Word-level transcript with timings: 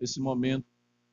esse 0.00 0.20
momento, 0.20 0.66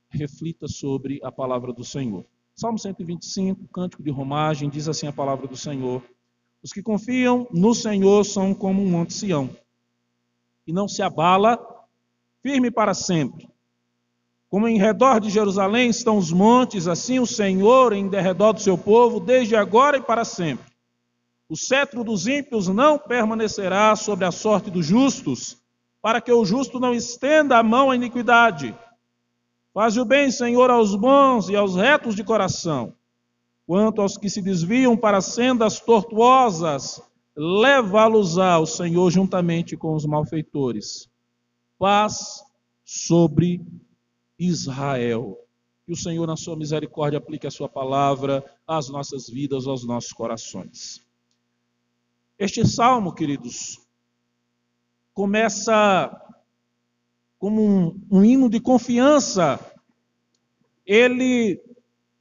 reflita 0.10 0.68
sobre 0.68 1.20
a 1.24 1.32
palavra 1.32 1.74
do 1.74 1.84
Senhor. 1.84 2.26
Salmo 2.56 2.80
125, 2.80 3.68
cântico 3.68 4.02
de 4.02 4.10
romagem, 4.10 4.70
diz 4.70 4.88
assim 4.88 5.08
a 5.08 5.14
palavra 5.14 5.48
do 5.48 5.58
Senhor: 5.58 6.04
Os 6.64 6.72
que 6.72 6.82
confiam 6.82 7.48
no 7.52 7.74
Senhor 7.74 8.24
são 8.24 8.54
como 8.54 8.82
um 8.82 8.90
monte 8.90 9.14
Sião, 9.14 9.50
e 10.66 10.72
não 10.72 10.88
se 10.88 11.02
abala, 11.02 11.60
firme 12.42 12.72
para 12.72 12.94
sempre. 12.94 13.50
Como 14.50 14.68
em 14.68 14.78
redor 14.78 15.20
de 15.20 15.30
Jerusalém 15.30 15.90
estão 15.90 16.18
os 16.18 16.32
montes, 16.32 16.88
assim 16.88 17.20
o 17.20 17.26
Senhor 17.26 17.92
em 17.92 18.08
derredor 18.08 18.54
do 18.54 18.62
seu 18.62 18.78
povo, 18.78 19.20
desde 19.20 19.56
agora 19.56 19.98
e 19.98 20.02
para 20.02 20.24
sempre. 20.24 20.66
O 21.50 21.58
cetro 21.58 22.04
dos 22.04 22.26
ímpios 22.26 22.68
não 22.68 22.98
permanecerá 22.98 23.96
sobre 23.96 24.24
a 24.24 24.32
sorte 24.32 24.72
dos 24.72 24.86
justos, 24.86 25.58
para 26.06 26.22
que 26.22 26.32
o 26.32 26.46
justo 26.46 26.80
não 26.80 26.94
estenda 26.94 27.58
a 27.58 27.64
mão 27.64 27.90
à 27.90 27.96
iniquidade. 27.96 28.78
Faz 29.74 29.98
o 29.98 30.06
bem, 30.06 30.30
Senhor, 30.30 30.70
aos 30.70 30.94
bons 30.96 31.50
e 31.50 31.56
aos 31.56 31.76
retos 31.76 32.16
de 32.16 32.24
coração. 32.24 32.94
Quanto 33.66 34.04
aos 34.04 34.16
que 34.16 34.30
se 34.30 34.40
desviam 34.40 34.96
para 34.96 35.20
sendas 35.20 35.80
tortuosas, 35.80 37.02
leva-los 37.36 38.38
ao 38.38 38.68
Senhor 38.68 39.10
juntamente 39.10 39.76
com 39.76 39.96
os 39.96 40.06
malfeitores. 40.06 41.10
Paz 41.80 42.44
sobre 42.84 43.66
Israel. 44.38 45.40
Que 45.88 45.94
o 45.94 45.98
Senhor, 45.98 46.28
na 46.28 46.38
sua 46.38 46.56
misericórdia, 46.56 47.18
aplique 47.18 47.48
a 47.48 47.52
sua 47.52 47.68
palavra 47.68 48.46
às 48.68 48.90
nossas 48.90 49.28
vidas, 49.28 49.66
aos 49.66 49.84
nossos 49.84 50.14
corações. 50.14 51.04
Este 52.38 52.64
salmo, 52.64 53.12
queridos, 53.12 53.85
começa 55.16 56.22
como 57.40 57.64
um, 57.64 58.02
um 58.12 58.24
hino 58.24 58.50
de 58.50 58.60
confiança. 58.60 59.60
Ele 60.86 61.60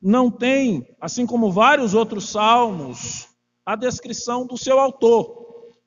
não 0.00 0.30
tem, 0.30 0.86
assim 1.00 1.26
como 1.26 1.50
vários 1.50 1.92
outros 1.92 2.30
salmos, 2.30 3.28
a 3.66 3.74
descrição 3.74 4.46
do 4.46 4.56
seu 4.56 4.78
autor. 4.78 5.42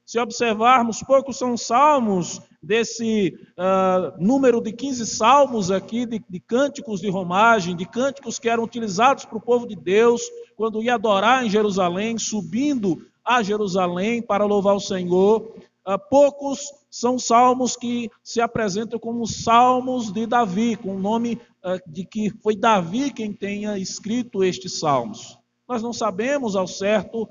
Se 0.06 0.20
observarmos, 0.20 1.02
poucos 1.02 1.38
são 1.38 1.58
salmos 1.58 2.42
desse 2.62 3.34
uh, 3.58 4.24
número 4.24 4.62
de 4.62 4.74
15 4.74 5.06
salmos 5.06 5.72
aqui, 5.72 6.06
de, 6.06 6.24
de, 6.30 6.40
cânticos 6.40 7.00
de 7.00 7.10
romagem, 7.10 7.76
de 7.76 7.86
cânticos 7.86 8.40
que 8.40 8.50
eram 8.50 8.64
utilizados 8.64 9.26
para 9.26 9.38
o 9.38 9.42
povo 9.42 9.68
de 9.68 9.76
Deus 9.76 10.22
quando 10.56 10.82
ia 10.82 10.96
adorar 10.96 11.46
em 11.46 11.50
Jerusalém, 11.50 12.18
subindo 12.18 13.06
a 13.24 13.44
Jerusalém 13.44 14.22
para 14.22 14.46
louvar 14.46 14.76
o 14.76 14.80
Senhor. 14.80 15.54
Uh, 15.88 15.98
poucos 16.10 16.74
são 16.92 17.18
salmos 17.18 17.78
que 17.78 18.12
se 18.22 18.42
apresentam 18.42 19.00
como 19.00 19.26
salmos 19.26 20.12
de 20.12 20.28
Davi, 20.28 20.76
com 20.76 20.98
o 20.98 21.00
nome 21.00 21.40
uh, 21.64 21.80
de 21.88 22.04
que 22.04 22.30
foi 22.44 22.58
Davi 22.58 23.10
quem 23.10 23.32
tenha 23.32 23.78
escrito 23.78 24.44
estes 24.44 24.80
salmos. 24.80 25.40
Nós 25.66 25.82
não 25.82 25.94
sabemos 25.94 26.56
ao 26.56 26.68
certo 26.68 27.28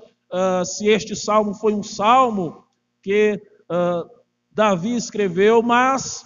se 0.65 0.89
este 0.89 1.15
salmo 1.15 1.53
foi 1.53 1.73
um 1.73 1.81
salmo 1.81 2.63
que 3.01 3.41
Davi 4.51 4.95
escreveu, 4.95 5.63
mas 5.63 6.25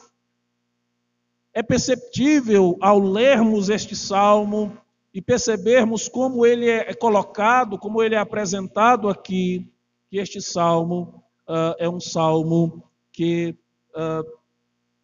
é 1.53 1.61
perceptível 1.61 2.77
ao 2.81 2.99
lermos 2.99 3.69
este 3.69 3.95
salmo 3.95 4.75
e 5.13 5.21
percebermos 5.21 6.07
como 6.07 6.45
ele 6.45 6.67
é 6.67 6.93
colocado, 6.93 7.77
como 7.77 8.01
ele 8.01 8.15
é 8.15 8.17
apresentado 8.17 9.07
aqui, 9.07 9.71
que 10.09 10.17
este 10.17 10.41
salmo 10.41 11.20
uh, 11.51 11.75
é 11.77 11.89
um 11.89 11.99
salmo 11.99 12.81
que 13.11 13.53
uh, 13.93 14.25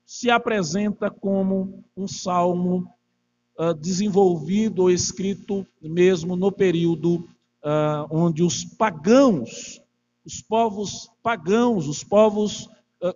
se 0.06 0.30
apresenta 0.30 1.12
como 1.12 1.84
um 1.96 2.08
salmo 2.08 2.90
uh, 3.60 3.74
desenvolvido 3.74 4.84
ou 4.84 4.90
escrito 4.90 5.68
mesmo 5.82 6.38
no 6.38 6.52
período 6.52 7.28
onde 8.10 8.44
os 8.44 8.64
pagãos 8.64 9.82
os 10.26 10.42
povos 10.42 11.12
pagãos, 11.22 11.86
os 11.88 12.02
povos 12.02 12.70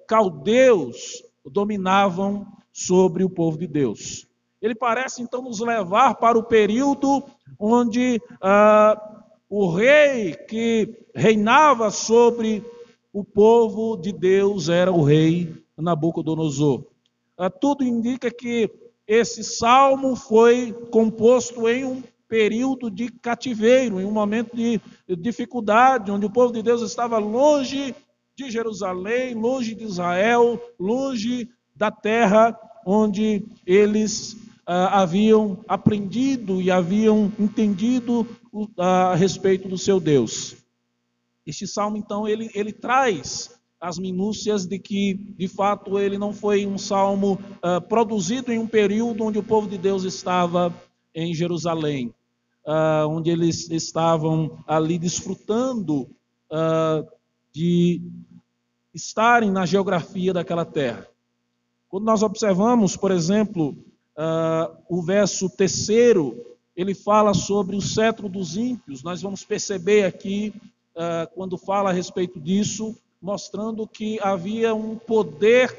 caldeus 0.07 1.23
dominavam 1.45 2.45
sobre 2.73 3.23
o 3.23 3.29
povo 3.29 3.57
de 3.57 3.67
Deus. 3.67 4.27
Ele 4.61 4.75
parece 4.75 5.21
então 5.21 5.41
nos 5.41 5.61
levar 5.61 6.15
para 6.15 6.37
o 6.37 6.43
período 6.43 7.23
onde 7.57 8.19
o 9.49 9.69
rei 9.69 10.33
que 10.33 11.05
reinava 11.15 11.91
sobre 11.91 12.65
o 13.13 13.23
povo 13.23 13.97
de 13.97 14.11
Deus 14.11 14.69
era 14.69 14.91
o 14.91 15.03
rei 15.03 15.53
Nabucodonosor. 15.77 16.85
Uh, 17.37 17.49
tudo 17.59 17.83
indica 17.83 18.31
que 18.31 18.69
esse 19.07 19.43
salmo 19.43 20.15
foi 20.15 20.71
composto 20.91 21.67
em 21.67 21.83
um 21.83 22.03
período 22.27 22.89
de 22.89 23.09
cativeiro, 23.09 23.99
em 23.99 24.05
um 24.05 24.11
momento 24.11 24.55
de 24.55 24.79
dificuldade, 25.17 26.11
onde 26.11 26.25
o 26.25 26.29
povo 26.29 26.53
de 26.53 26.61
Deus 26.61 26.81
estava 26.81 27.17
longe 27.17 27.93
de 28.35 28.49
Jerusalém, 28.49 29.33
longe 29.33 29.75
de 29.75 29.83
Israel, 29.83 30.61
longe 30.79 31.49
da 31.75 31.91
terra 31.91 32.57
onde 32.85 33.43
eles 33.65 34.37
ah, 34.65 35.01
haviam 35.01 35.59
aprendido 35.67 36.61
e 36.61 36.71
haviam 36.71 37.31
entendido 37.39 38.25
a 38.77 39.15
respeito 39.15 39.67
do 39.67 39.77
seu 39.77 39.99
Deus. 39.99 40.60
Este 41.45 41.67
salmo, 41.67 41.97
então, 41.97 42.27
ele, 42.27 42.49
ele 42.53 42.71
traz 42.71 43.59
as 43.79 43.97
minúcias 43.97 44.67
de 44.67 44.77
que, 44.77 45.15
de 45.37 45.47
fato, 45.47 45.97
ele 45.97 46.17
não 46.17 46.31
foi 46.31 46.67
um 46.67 46.77
salmo 46.77 47.39
ah, 47.63 47.81
produzido 47.81 48.51
em 48.51 48.59
um 48.59 48.67
período 48.67 49.23
onde 49.23 49.39
o 49.39 49.43
povo 49.43 49.67
de 49.67 49.75
Deus 49.75 50.03
estava 50.03 50.71
em 51.13 51.33
Jerusalém, 51.33 52.13
uh, 52.65 53.07
onde 53.09 53.29
eles 53.29 53.69
estavam 53.69 54.63
ali 54.65 54.97
desfrutando 54.97 56.03
uh, 56.03 57.07
de 57.53 58.01
estarem 58.93 59.51
na 59.51 59.65
geografia 59.65 60.33
daquela 60.33 60.65
terra. 60.65 61.07
Quando 61.89 62.05
nós 62.05 62.23
observamos, 62.23 62.95
por 62.95 63.11
exemplo, 63.11 63.71
uh, 64.17 64.77
o 64.89 65.01
verso 65.01 65.49
terceiro, 65.49 66.45
ele 66.75 66.93
fala 66.93 67.33
sobre 67.33 67.75
o 67.75 67.81
cetro 67.81 68.29
dos 68.29 68.55
ímpios. 68.55 69.03
Nós 69.03 69.21
vamos 69.21 69.43
perceber 69.43 70.05
aqui, 70.05 70.53
quando 71.33 71.57
fala 71.57 71.89
a 71.89 71.93
respeito 71.93 72.39
disso, 72.39 72.95
mostrando 73.21 73.87
que 73.87 74.19
havia 74.21 74.73
um 74.75 74.97
poder 74.97 75.73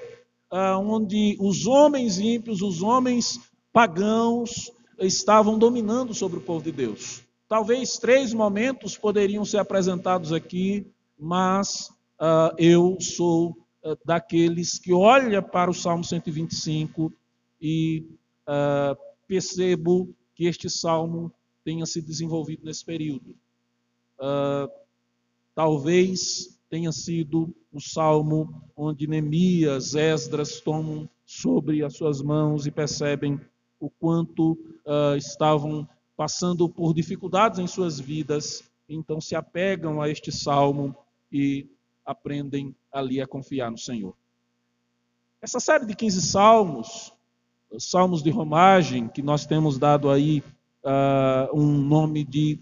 onde 0.81 1.37
os 1.41 1.67
homens 1.67 2.19
ímpios, 2.19 2.63
os 2.63 2.83
homens 2.83 3.41
pagãos, 3.73 4.71
estavam 4.99 5.59
dominando 5.59 6.15
sobre 6.15 6.39
o 6.39 6.43
povo 6.43 6.65
de 6.65 6.73
Deus. 6.73 7.23
Talvez 7.49 7.99
três 7.99 8.33
momentos 8.33 8.97
poderiam 8.97 9.45
ser 9.45 9.59
apresentados 9.59 10.33
aqui, 10.33 10.87
mas 11.19 11.91
uh, 12.19 12.55
eu 12.57 12.97
sou 13.01 13.51
uh, 13.85 13.97
daqueles 14.05 14.79
que 14.79 14.93
olha 14.93 15.43
para 15.43 15.71
o 15.71 15.75
Salmo 15.75 16.05
125 16.05 17.13
e 17.61 18.07
uh, 18.49 18.97
percebo 19.27 20.15
que 20.35 20.47
este 20.47 20.71
salmo 20.71 21.33
tenha 21.65 21.85
se 21.85 22.01
desenvolvido 22.01 22.65
nesse 22.65 22.85
período. 22.85 23.37
Talvez 25.55 26.61
tenha 26.69 26.93
sido 26.93 27.55
o 27.73 27.81
salmo 27.81 28.63
onde 28.77 29.07
Neemias, 29.07 29.95
Esdras 29.95 30.61
tomam 30.61 31.09
sobre 31.25 31.85
as 31.85 31.97
suas 31.97 32.23
mãos 32.23 32.67
e 32.67 32.71
percebem 32.71 33.41
o 33.79 33.91
quanto 33.91 34.53
uh, 34.87 35.17
estavam 35.17 35.89
passando 36.17 36.69
por 36.69 36.95
dificuldades 36.95 37.59
em 37.59 37.67
suas 37.67 37.99
vidas, 37.99 38.63
então 38.89 39.21
se 39.21 39.35
apegam 39.35 40.01
a 40.01 40.09
este 40.09 40.31
salmo 40.31 40.95
e 41.31 41.67
aprendem 42.05 42.75
ali 42.93 43.21
a 43.21 43.27
confiar 43.27 43.71
no 43.71 43.79
Senhor. 43.79 44.15
Essa 45.41 45.59
série 45.59 45.87
de 45.87 45.97
15 45.97 46.23
salmos, 46.23 47.13
salmos 47.79 48.23
de 48.23 48.31
romagem, 48.31 49.09
que 49.09 49.23
nós 49.23 49.47
temos 49.47 49.79
dado 49.79 50.11
aí 50.11 50.43
uh, 50.85 51.55
um 51.59 51.67
nome 51.67 52.25
de 52.25 52.61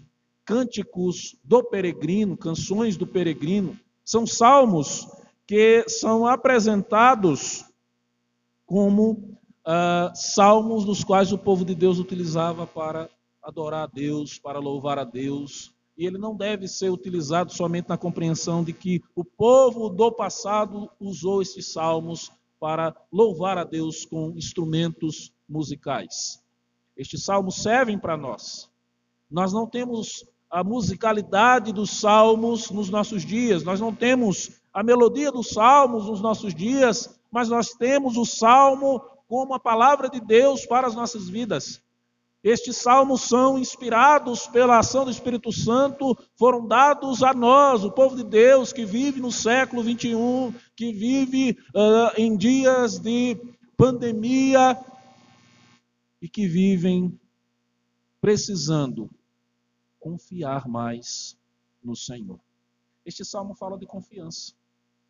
cânticos 0.51 1.37
do 1.45 1.63
peregrino, 1.63 2.35
canções 2.35 2.97
do 2.97 3.07
peregrino, 3.07 3.79
são 4.03 4.27
salmos 4.27 5.07
que 5.47 5.85
são 5.87 6.27
apresentados 6.27 7.63
como 8.65 9.11
uh, 9.11 10.11
salmos 10.13 10.83
dos 10.83 11.05
quais 11.05 11.31
o 11.31 11.37
povo 11.37 11.63
de 11.63 11.73
Deus 11.73 11.99
utilizava 11.99 12.67
para 12.67 13.09
adorar 13.41 13.83
a 13.83 13.87
Deus, 13.87 14.37
para 14.39 14.59
louvar 14.59 14.99
a 14.99 15.05
Deus. 15.05 15.73
E 15.97 16.05
ele 16.05 16.17
não 16.17 16.35
deve 16.35 16.67
ser 16.67 16.89
utilizado 16.89 17.53
somente 17.53 17.87
na 17.87 17.97
compreensão 17.97 18.61
de 18.61 18.73
que 18.73 19.01
o 19.15 19.23
povo 19.23 19.87
do 19.87 20.11
passado 20.11 20.91
usou 20.99 21.41
esses 21.41 21.71
salmos 21.71 22.29
para 22.59 22.93
louvar 23.09 23.57
a 23.57 23.63
Deus 23.63 24.03
com 24.03 24.31
instrumentos 24.31 25.31
musicais. 25.47 26.43
Estes 26.97 27.23
salmos 27.23 27.55
servem 27.63 27.97
para 27.97 28.17
nós. 28.17 28.69
Nós 29.31 29.53
não 29.53 29.65
temos 29.65 30.29
a 30.51 30.65
musicalidade 30.65 31.71
dos 31.71 31.91
salmos 31.91 32.69
nos 32.69 32.89
nossos 32.89 33.23
dias, 33.23 33.63
nós 33.63 33.79
não 33.79 33.95
temos 33.95 34.51
a 34.73 34.83
melodia 34.83 35.31
dos 35.31 35.49
salmos 35.49 36.07
nos 36.07 36.19
nossos 36.19 36.53
dias, 36.53 37.17
mas 37.31 37.47
nós 37.47 37.69
temos 37.69 38.17
o 38.17 38.25
salmo 38.25 39.01
como 39.29 39.53
a 39.53 39.59
palavra 39.59 40.09
de 40.09 40.19
Deus 40.19 40.65
para 40.65 40.87
as 40.87 40.93
nossas 40.93 41.29
vidas. 41.29 41.81
Estes 42.43 42.77
salmos 42.77 43.21
são 43.21 43.57
inspirados 43.57 44.47
pela 44.47 44.79
ação 44.79 45.05
do 45.05 45.11
Espírito 45.11 45.53
Santo, 45.53 46.17
foram 46.35 46.67
dados 46.67 47.23
a 47.23 47.33
nós, 47.33 47.85
o 47.85 47.91
povo 47.91 48.15
de 48.15 48.23
Deus 48.23 48.73
que 48.73 48.83
vive 48.83 49.21
no 49.21 49.31
século 49.31 49.81
21, 49.83 50.53
que 50.75 50.91
vive 50.91 51.57
uh, 51.73 52.11
em 52.17 52.35
dias 52.35 52.99
de 52.99 53.37
pandemia 53.77 54.77
e 56.21 56.27
que 56.27 56.45
vivem 56.47 57.17
precisando 58.19 59.09
confiar 60.01 60.67
mais 60.67 61.37
no 61.81 61.95
Senhor. 61.95 62.39
Este 63.05 63.23
salmo 63.23 63.53
fala 63.53 63.77
de 63.77 63.85
confiança. 63.85 64.53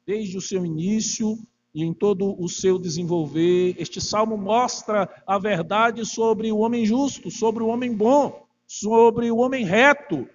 Desde 0.06 0.38
o 0.38 0.42
seu 0.42 0.66
início 0.66 1.40
e 1.74 1.84
em 1.84 1.94
todo 1.94 2.40
o 2.40 2.50
seu 2.50 2.78
desenvolver, 2.78 3.76
este 3.80 4.02
salmo 4.02 4.38
mostra 4.38 5.10
a 5.26 5.40
verdade 5.40 6.06
sobre 6.06 6.52
o 6.52 6.58
homem 6.60 6.86
justo, 6.86 7.32
sobre 7.32 7.64
o 7.64 7.68
homem 7.68 7.96
bom, 7.96 8.46
sobre 8.68 9.32
o 9.32 9.38
homem 9.38 9.66
reto. 9.66 10.28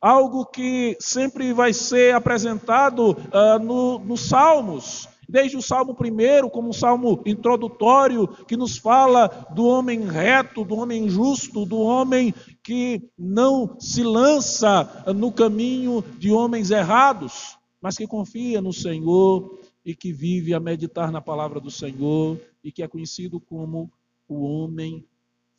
Algo 0.00 0.46
que 0.46 0.96
sempre 0.98 1.52
vai 1.52 1.74
ser 1.74 2.14
apresentado 2.14 3.10
uh, 3.10 3.58
no, 3.62 3.98
nos 3.98 4.28
salmos, 4.28 5.06
desde 5.30 5.56
o 5.56 5.62
Salmo 5.62 5.96
1, 5.98 6.48
como 6.50 6.68
um 6.68 6.72
salmo 6.72 7.22
introdutório, 7.24 8.26
que 8.46 8.56
nos 8.56 8.76
fala 8.76 9.28
do 9.54 9.64
homem 9.64 10.00
reto, 10.00 10.64
do 10.64 10.76
homem 10.76 11.08
justo, 11.08 11.64
do 11.64 11.78
homem 11.78 12.34
que 12.62 13.08
não 13.16 13.78
se 13.78 14.02
lança 14.02 15.04
no 15.14 15.30
caminho 15.30 16.02
de 16.18 16.32
homens 16.32 16.70
errados, 16.70 17.56
mas 17.80 17.96
que 17.96 18.06
confia 18.06 18.60
no 18.60 18.72
Senhor 18.72 19.58
e 19.84 19.94
que 19.94 20.12
vive 20.12 20.52
a 20.52 20.60
meditar 20.60 21.12
na 21.12 21.20
palavra 21.20 21.60
do 21.60 21.70
Senhor 21.70 22.38
e 22.62 22.72
que 22.72 22.82
é 22.82 22.88
conhecido 22.88 23.40
como 23.40 23.90
o 24.28 24.42
homem 24.42 25.06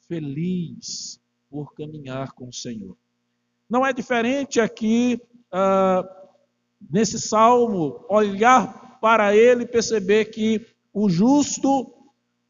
feliz 0.08 1.20
por 1.50 1.74
caminhar 1.74 2.34
com 2.34 2.50
o 2.50 2.54
Senhor. 2.54 2.96
Não 3.70 3.86
é 3.86 3.94
diferente 3.94 4.60
aqui, 4.60 5.20
ah, 5.50 6.06
nesse 6.90 7.20
salmo, 7.20 8.06
olhar 8.10 8.91
para 9.02 9.36
ele 9.36 9.66
perceber 9.66 10.26
que 10.26 10.66
o 10.94 11.10
justo, 11.10 11.92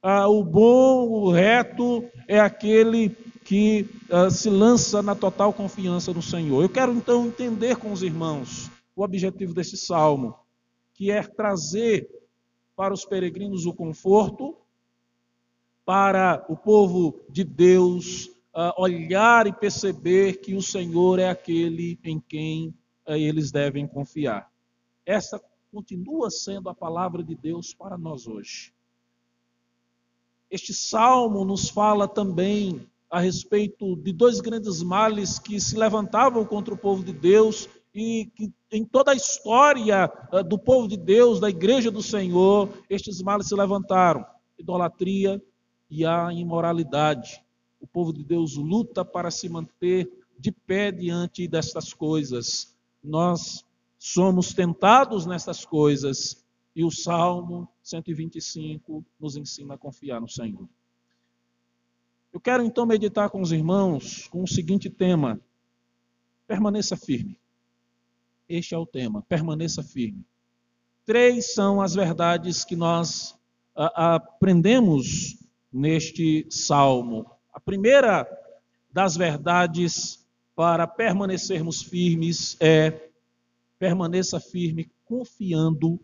ah, 0.03 0.27
o 0.27 0.44
bom, 0.44 1.07
o 1.07 1.31
reto 1.31 2.03
é 2.27 2.39
aquele 2.39 3.09
que 3.45 3.89
ah, 4.12 4.30
se 4.30 4.50
lança 4.50 5.01
na 5.01 5.15
total 5.15 5.53
confiança 5.53 6.13
no 6.13 6.21
Senhor. 6.21 6.62
Eu 6.62 6.69
quero 6.69 6.94
então 6.94 7.25
entender 7.25 7.77
com 7.77 7.94
os 7.94 8.03
irmãos 8.03 8.69
o 8.94 9.01
objetivo 9.01 9.53
desse 9.53 9.77
salmo 9.77 10.36
que 10.94 11.09
é 11.09 11.24
trazer 11.24 12.07
para 12.75 12.94
os 12.94 13.06
peregrinos 13.06 13.65
o 13.65 13.74
conforto, 13.74 14.57
para 15.86 16.45
o 16.50 16.57
povo 16.57 17.19
de 17.30 17.44
Deus 17.44 18.25
uh, 18.54 18.74
olhar 18.77 19.47
e 19.47 19.54
perceber 19.54 20.42
que 20.42 20.54
o 20.54 20.62
Senhor 20.62 21.18
é 21.18 21.30
aquele 21.30 21.97
em 22.04 22.19
quem 22.19 22.75
uh, 23.07 23.13
eles 23.13 23.51
devem 23.51 23.88
confiar. 23.88 24.51
Essa 25.06 25.42
continua 25.71 26.29
sendo 26.29 26.69
a 26.69 26.75
palavra 26.75 27.23
de 27.23 27.33
Deus 27.33 27.73
para 27.73 27.97
nós 27.97 28.27
hoje. 28.27 28.73
Este 30.50 30.73
salmo 30.73 31.45
nos 31.45 31.69
fala 31.69 32.07
também 32.07 32.85
a 33.09 33.19
respeito 33.19 33.95
de 33.95 34.12
dois 34.12 34.41
grandes 34.41 34.83
males 34.83 35.39
que 35.39 35.59
se 35.59 35.77
levantavam 35.77 36.45
contra 36.45 36.73
o 36.73 36.77
povo 36.77 37.03
de 37.03 37.13
Deus 37.13 37.69
e 37.94 38.29
que 38.35 38.53
em 38.71 38.85
toda 38.85 39.12
a 39.12 39.15
história 39.15 40.12
uh, 40.31 40.44
do 40.44 40.57
povo 40.57 40.88
de 40.88 40.97
Deus, 40.97 41.39
da 41.39 41.50
igreja 41.50 41.89
do 41.89 42.01
Senhor, 42.01 42.69
estes 42.89 43.21
males 43.21 43.47
se 43.47 43.56
levantaram: 43.56 44.25
idolatria 44.57 45.41
e 45.89 46.06
a 46.06 46.31
imoralidade. 46.33 47.44
O 47.79 47.88
povo 47.88 48.13
de 48.13 48.23
Deus 48.23 48.56
luta 48.56 49.03
para 49.03 49.31
se 49.31 49.50
manter 49.50 50.09
de 50.38 50.51
pé 50.51 50.91
diante 50.91 51.47
destas 51.47 51.94
coisas. 51.94 52.77
Nós 53.03 53.65
somos 54.03 54.51
tentados 54.51 55.27
nestas 55.27 55.63
coisas 55.63 56.44
e 56.75 56.83
o 56.83 56.89
Salmo 56.89 57.69
125 57.83 59.06
nos 59.19 59.38
ensina 59.38 59.75
a 59.75 59.77
confiar 59.77 60.19
no 60.19 60.27
Senhor. 60.27 60.68
Eu 62.33 62.39
quero 62.39 62.63
então 62.63 62.83
meditar 62.83 63.30
com 63.30 63.39
os 63.39 63.51
irmãos 63.51 64.27
com 64.30 64.42
o 64.42 64.48
seguinte 64.48 64.89
tema: 64.89 65.39
permaneça 66.48 66.98
firme. 66.98 67.39
Este 68.50 68.74
é 68.74 68.77
o 68.77 68.88
tema. 68.88 69.21
Permaneça 69.21 69.83
firme. 69.83 70.25
Três 71.06 71.54
são 71.54 71.80
as 71.80 71.94
verdades 71.94 72.65
que 72.65 72.75
nós 72.75 73.38
aprendemos 73.75 75.38
neste 75.71 76.47
salmo. 76.50 77.30
A 77.54 77.59
primeira 77.59 78.27
das 78.92 79.15
verdades 79.15 80.25
para 80.56 80.88
permanecermos 80.88 81.83
firmes 81.83 82.57
é 82.59 83.11
permaneça 83.81 84.39
firme 84.39 84.92
confiando 85.04 86.00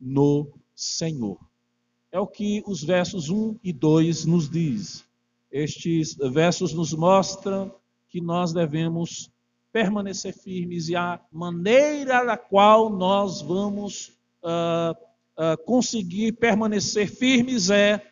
no 0.00 0.50
Senhor. 0.74 1.38
É 2.10 2.18
o 2.18 2.26
que 2.26 2.62
os 2.66 2.82
versos 2.82 3.28
1 3.28 3.58
e 3.62 3.70
2 3.70 4.24
nos 4.24 4.48
diz. 4.48 5.04
Estes 5.52 6.14
versos 6.14 6.72
nos 6.72 6.94
mostram 6.94 7.70
que 8.08 8.18
nós 8.18 8.54
devemos 8.54 9.30
permanecer 9.70 10.32
firmes 10.32 10.88
e 10.88 10.96
a 10.96 11.20
maneira 11.30 12.24
da 12.24 12.38
qual 12.38 12.88
nós 12.88 13.42
vamos 13.42 14.18
uh, 14.42 14.96
uh, 15.36 15.64
conseguir 15.66 16.32
permanecer 16.32 17.14
firmes 17.14 17.68
é 17.68 18.10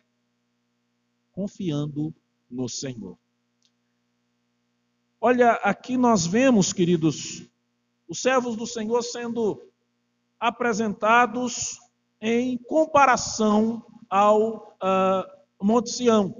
confiando 1.31 2.13
no 2.47 2.69
Senhor. 2.69 3.17
Olha, 5.19 5.53
aqui 5.53 5.97
nós 5.97 6.27
vemos, 6.27 6.71
queridos, 6.71 7.47
os 8.07 8.21
servos 8.21 8.55
do 8.55 8.65
Senhor 8.65 9.01
sendo 9.01 9.61
apresentados 10.39 11.79
em 12.21 12.57
comparação 12.57 13.83
ao 14.09 14.77
uh, 14.81 15.23
Monte 15.61 15.91
Sião. 15.91 16.35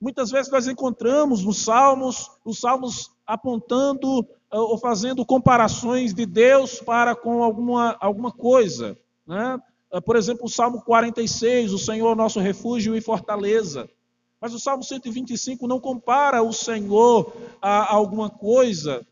Muitas 0.00 0.30
vezes 0.30 0.50
nós 0.50 0.66
encontramos 0.66 1.44
nos 1.44 1.64
Salmos, 1.64 2.30
os 2.44 2.58
Salmos 2.58 3.12
apontando 3.26 4.26
ah, 4.50 4.58
ou 4.58 4.76
fazendo 4.76 5.24
comparações 5.24 6.12
de 6.12 6.26
Deus 6.26 6.80
para 6.80 7.14
com 7.14 7.42
alguma, 7.42 7.96
alguma 8.00 8.32
coisa. 8.32 8.98
Né? 9.26 9.58
Ah, 9.90 10.00
por 10.00 10.16
exemplo, 10.16 10.46
o 10.46 10.50
Salmo 10.50 10.82
46, 10.82 11.72
o 11.72 11.78
Senhor 11.78 12.16
nosso 12.16 12.40
refúgio 12.40 12.96
e 12.96 13.00
fortaleza. 13.00 13.88
Mas 14.40 14.52
o 14.52 14.58
Salmo 14.58 14.82
125 14.82 15.68
não 15.68 15.78
compara 15.78 16.42
o 16.42 16.52
Senhor 16.52 17.32
a 17.62 17.94
alguma 17.94 18.28
coisa. 18.28 19.06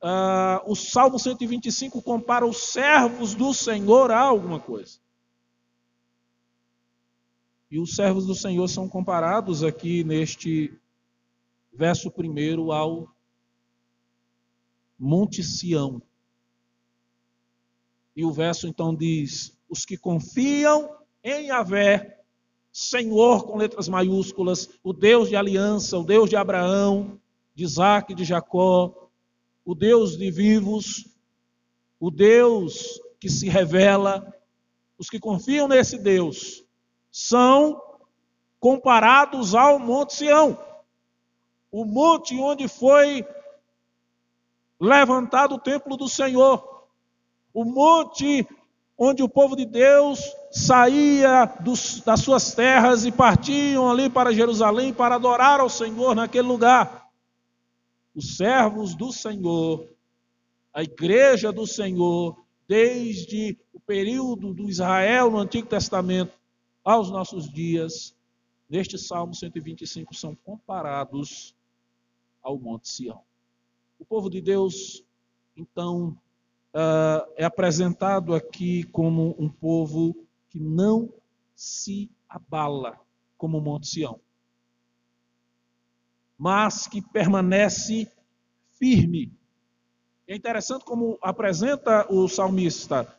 Uh, 0.00 0.70
o 0.70 0.76
Salmo 0.76 1.18
125 1.18 2.00
compara 2.02 2.46
os 2.46 2.72
servos 2.72 3.34
do 3.34 3.52
Senhor 3.52 4.10
a 4.12 4.20
alguma 4.20 4.60
coisa. 4.60 4.98
E 7.70 7.78
os 7.78 7.94
servos 7.94 8.24
do 8.26 8.34
Senhor 8.34 8.66
são 8.68 8.88
comparados 8.88 9.64
aqui 9.64 10.04
neste 10.04 10.72
verso 11.72 12.10
primeiro 12.10 12.72
ao 12.72 13.12
Monte 14.98 15.42
Sião. 15.42 16.00
E 18.16 18.24
o 18.24 18.32
verso 18.32 18.66
então 18.66 18.94
diz: 18.94 19.56
os 19.68 19.84
que 19.84 19.96
confiam 19.96 20.96
em 21.22 21.48
Yahvé, 21.48 22.20
Senhor 22.72 23.44
com 23.44 23.56
letras 23.56 23.88
maiúsculas, 23.88 24.68
o 24.82 24.92
Deus 24.92 25.28
de 25.28 25.36
aliança, 25.36 25.98
o 25.98 26.04
Deus 26.04 26.30
de 26.30 26.36
Abraão, 26.36 27.20
de 27.54 27.64
Isaac 27.64 28.14
de 28.14 28.24
Jacó, 28.24 29.07
o 29.68 29.74
Deus 29.74 30.16
de 30.16 30.30
vivos, 30.30 31.06
o 32.00 32.10
Deus 32.10 32.98
que 33.20 33.28
se 33.28 33.50
revela, 33.50 34.34
os 34.96 35.10
que 35.10 35.20
confiam 35.20 35.68
nesse 35.68 35.98
Deus, 35.98 36.64
são 37.12 37.78
comparados 38.58 39.54
ao 39.54 39.78
Monte 39.78 40.14
Sião, 40.14 40.58
o 41.70 41.84
monte 41.84 42.34
onde 42.38 42.66
foi 42.66 43.28
levantado 44.80 45.56
o 45.56 45.60
templo 45.60 45.98
do 45.98 46.08
Senhor, 46.08 46.86
o 47.52 47.62
monte 47.62 48.48
onde 48.96 49.22
o 49.22 49.28
povo 49.28 49.54
de 49.54 49.66
Deus 49.66 50.34
saía 50.50 51.44
dos, 51.60 52.00
das 52.00 52.20
suas 52.20 52.54
terras 52.54 53.04
e 53.04 53.12
partiam 53.12 53.90
ali 53.90 54.08
para 54.08 54.32
Jerusalém 54.32 54.94
para 54.94 55.16
adorar 55.16 55.60
ao 55.60 55.68
Senhor 55.68 56.14
naquele 56.14 56.48
lugar. 56.48 57.07
Os 58.18 58.36
servos 58.36 58.96
do 58.96 59.12
Senhor, 59.12 59.88
a 60.74 60.82
igreja 60.82 61.52
do 61.52 61.64
Senhor, 61.64 62.36
desde 62.66 63.56
o 63.72 63.78
período 63.78 64.52
do 64.52 64.68
Israel 64.68 65.30
no 65.30 65.38
Antigo 65.38 65.68
Testamento 65.68 66.36
aos 66.82 67.12
nossos 67.12 67.48
dias, 67.48 68.16
neste 68.68 68.98
Salmo 68.98 69.32
125, 69.32 70.12
são 70.16 70.34
comparados 70.34 71.54
ao 72.42 72.58
Monte 72.58 72.88
Sião. 72.88 73.22
O 74.00 74.04
povo 74.04 74.28
de 74.28 74.40
Deus, 74.40 75.04
então, 75.56 76.08
uh, 76.74 77.32
é 77.36 77.44
apresentado 77.44 78.34
aqui 78.34 78.82
como 78.82 79.36
um 79.38 79.48
povo 79.48 80.26
que 80.50 80.58
não 80.58 81.08
se 81.54 82.10
abala 82.28 82.98
como 83.36 83.58
o 83.58 83.60
Monte 83.60 83.86
Sião, 83.86 84.18
mas 86.38 86.86
que 86.86 87.02
permanece 87.02 88.10
firme. 88.78 89.36
É 90.26 90.36
interessante 90.36 90.84
como 90.84 91.18
apresenta 91.20 92.06
o 92.08 92.28
salmista: 92.28 93.12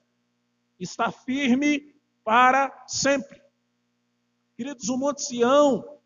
está 0.79 1.11
firme 1.11 1.93
para 2.23 2.85
sempre. 2.87 3.41
Queridos, 4.55 4.87
o 4.89 4.97
Monte 4.97 5.23
Sião, 5.23 5.97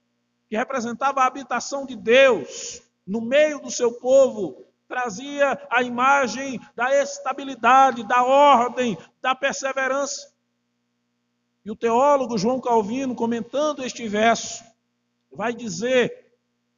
que 0.49 0.57
representava 0.57 1.21
a 1.21 1.27
habitação 1.27 1.85
de 1.85 1.95
Deus 1.95 2.81
no 3.05 3.21
meio 3.21 3.59
do 3.59 3.69
seu 3.69 3.93
povo, 3.93 4.65
trazia 4.87 5.59
a 5.69 5.83
imagem 5.83 6.59
da 6.75 6.93
estabilidade, 6.95 8.07
da 8.07 8.23
ordem, 8.23 8.97
da 9.21 9.35
perseverança. 9.35 10.31
E 11.65 11.71
o 11.71 11.75
teólogo 11.75 12.37
João 12.37 12.61
Calvino, 12.61 13.15
comentando 13.15 13.83
este 13.83 14.07
verso, 14.07 14.63
vai 15.31 15.53
dizer 15.53 16.22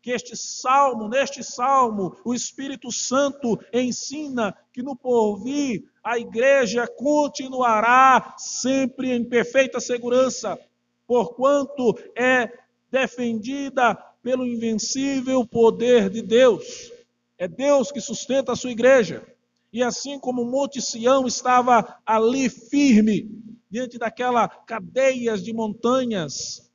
que 0.06 0.12
este 0.12 0.38
salmo, 0.38 1.10
neste 1.10 1.44
salmo, 1.44 2.16
o 2.24 2.32
Espírito 2.32 2.92
Santo 2.92 3.60
ensina 3.74 4.56
que 4.72 4.84
no 4.84 4.96
porvir 4.96 5.90
a 6.04 6.20
igreja 6.20 6.88
continuará 6.88 8.36
sempre 8.38 9.12
em 9.12 9.26
perfeita 9.26 9.80
segurança, 9.80 10.60
porquanto 11.08 11.98
é 12.16 12.52
defendida 12.92 13.96
pelo 14.22 14.46
invencível 14.46 15.44
poder 15.44 16.12
de 16.12 16.22
Deus. 16.22 16.92
É 17.36 17.48
Deus 17.48 17.92
que 17.92 18.00
sustenta 18.00 18.52
a 18.52 18.56
sua 18.56 18.70
igreja. 18.70 19.26
E 19.74 19.82
assim 19.82 20.20
como 20.20 20.44
o 20.44 20.52
Monte 20.52 20.84
Sião 20.84 21.26
estava 21.26 21.98
ali 22.06 22.48
firme, 22.48 23.28
diante 23.72 23.98
daquela 23.98 24.48
cadeias 24.48 25.44
de 25.44 25.52
montanhas, 25.52 26.72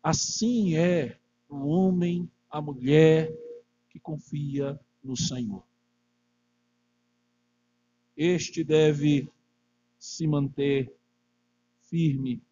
assim 0.00 0.76
é 0.76 1.16
o 1.54 1.68
homem, 1.68 2.30
a 2.50 2.60
mulher 2.60 3.32
que 3.88 3.98
confia 3.98 4.78
no 5.02 5.16
Senhor. 5.16 5.62
Este 8.16 8.62
deve 8.62 9.28
se 9.98 10.26
manter 10.26 10.94
firme, 11.82 12.42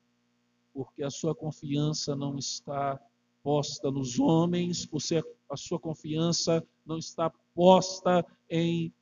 porque 0.73 1.03
a 1.03 1.11
sua 1.11 1.35
confiança 1.35 2.17
não 2.17 2.39
está 2.39 3.01
posta 3.43 3.91
nos 3.91 4.19
homens, 4.19 4.87
porque 4.87 5.23
a 5.51 5.57
sua 5.57 5.79
confiança 5.79 6.65
não 6.87 6.99
está 6.99 7.31
posta 7.55 8.25
em 8.49 8.93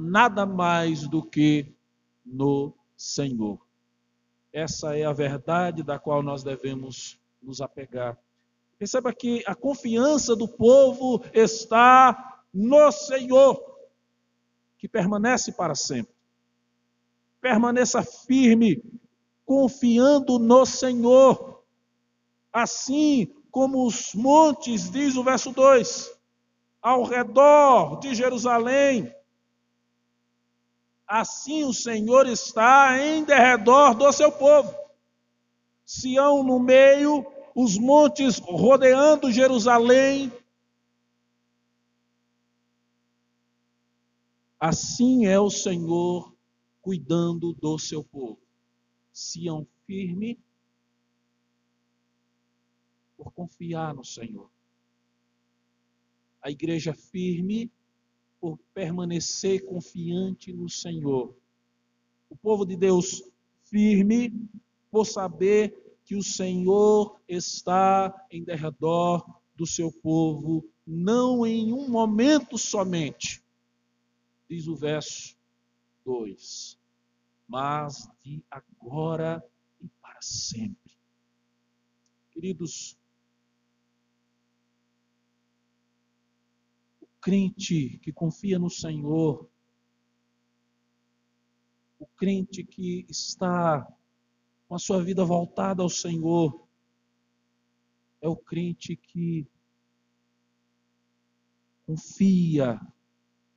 nada 0.00 0.44
mais 0.44 1.06
do 1.08 1.22
que 1.22 1.72
no 2.24 2.74
Senhor. 2.96 3.58
Essa 4.52 4.96
é 4.96 5.04
a 5.04 5.12
verdade 5.12 5.82
da 5.82 5.98
qual 5.98 6.22
nós 6.22 6.42
devemos 6.42 7.18
nos 7.40 7.60
apegar. 7.60 8.18
Perceba 8.80 9.12
que 9.12 9.44
a 9.46 9.54
confiança 9.54 10.34
do 10.34 10.48
povo 10.48 11.22
está 11.34 12.42
no 12.50 12.90
Senhor, 12.90 13.62
que 14.78 14.88
permanece 14.88 15.52
para 15.52 15.74
sempre. 15.74 16.14
Permaneça 17.42 18.02
firme, 18.02 18.82
confiando 19.44 20.38
no 20.38 20.64
Senhor. 20.64 21.62
Assim 22.50 23.26
como 23.50 23.86
os 23.86 24.14
montes, 24.14 24.90
diz 24.90 25.14
o 25.14 25.22
verso 25.22 25.50
2, 25.52 26.18
ao 26.80 27.04
redor 27.04 28.00
de 28.00 28.14
Jerusalém, 28.14 29.14
assim 31.06 31.64
o 31.64 31.74
Senhor 31.74 32.26
está 32.26 32.98
em 32.98 33.24
derredor 33.24 33.94
do 33.94 34.10
seu 34.10 34.32
povo. 34.32 34.74
Sião 35.84 36.42
no 36.42 36.58
meio, 36.58 37.30
os 37.54 37.78
montes 37.78 38.38
rodeando 38.38 39.32
Jerusalém. 39.32 40.32
Assim 44.58 45.26
é 45.26 45.38
o 45.40 45.50
Senhor 45.50 46.34
cuidando 46.82 47.52
do 47.54 47.78
seu 47.78 48.04
povo. 48.04 48.40
Sião 49.12 49.66
firme 49.86 50.38
por 53.16 53.32
confiar 53.32 53.94
no 53.94 54.04
Senhor. 54.04 54.50
A 56.42 56.50
igreja 56.50 56.94
firme 56.94 57.70
por 58.40 58.58
permanecer 58.72 59.64
confiante 59.66 60.52
no 60.52 60.68
Senhor. 60.68 61.34
O 62.30 62.36
povo 62.36 62.64
de 62.64 62.76
Deus 62.76 63.22
firme 63.64 64.32
por 64.90 65.04
saber 65.04 65.89
que 66.10 66.16
o 66.16 66.24
Senhor 66.24 67.22
está 67.28 68.26
em 68.32 68.42
derredor 68.42 69.24
do 69.54 69.64
seu 69.64 69.92
povo, 69.92 70.68
não 70.84 71.46
em 71.46 71.72
um 71.72 71.88
momento 71.88 72.58
somente, 72.58 73.40
diz 74.48 74.66
o 74.66 74.74
verso 74.74 75.36
2, 76.04 76.76
mas 77.46 78.10
de 78.24 78.42
agora 78.50 79.40
e 79.80 79.88
para 80.02 80.20
sempre. 80.20 80.98
Queridos, 82.32 82.98
o 87.00 87.06
crente 87.20 88.00
que 88.02 88.12
confia 88.12 88.58
no 88.58 88.68
Senhor, 88.68 89.48
o 92.00 92.06
crente 92.16 92.64
que 92.64 93.06
está 93.08 93.86
com 94.70 94.76
a 94.76 94.78
sua 94.78 95.02
vida 95.02 95.24
voltada 95.24 95.82
ao 95.82 95.88
Senhor, 95.88 96.64
é 98.22 98.28
o 98.28 98.36
crente 98.36 98.94
que 98.94 99.44
confia 101.84 102.80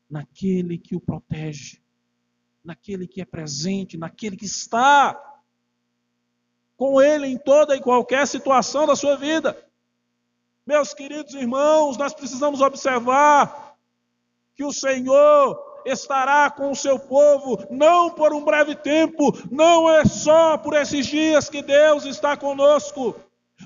naquele 0.09 0.75
que 0.75 0.95
o 0.95 0.99
protege, 0.99 1.79
naquele 2.63 3.07
que 3.07 3.21
é 3.21 3.25
presente, 3.25 3.95
naquele 3.95 4.35
que 4.35 4.45
está 4.45 5.13
com 6.75 6.99
ele 6.99 7.27
em 7.27 7.37
toda 7.37 7.75
e 7.75 7.81
qualquer 7.81 8.25
situação 8.25 8.87
da 8.87 8.95
sua 8.95 9.15
vida. 9.15 9.69
Meus 10.65 10.95
queridos 10.95 11.35
irmãos, 11.35 11.95
nós 11.95 12.15
precisamos 12.15 12.59
observar 12.59 13.77
que 14.55 14.63
o 14.63 14.73
Senhor 14.73 15.72
estará 15.85 16.49
com 16.49 16.71
o 16.71 16.75
seu 16.75 16.97
povo, 16.97 17.65
não 17.69 18.09
por 18.09 18.33
um 18.33 18.43
breve 18.43 18.75
tempo, 18.75 19.31
não 19.51 19.89
é 19.89 20.05
só 20.05 20.57
por 20.57 20.75
esses 20.75 21.05
dias 21.05 21.49
que 21.49 21.61
Deus 21.61 22.05
está 22.05 22.35
conosco, 22.37 23.15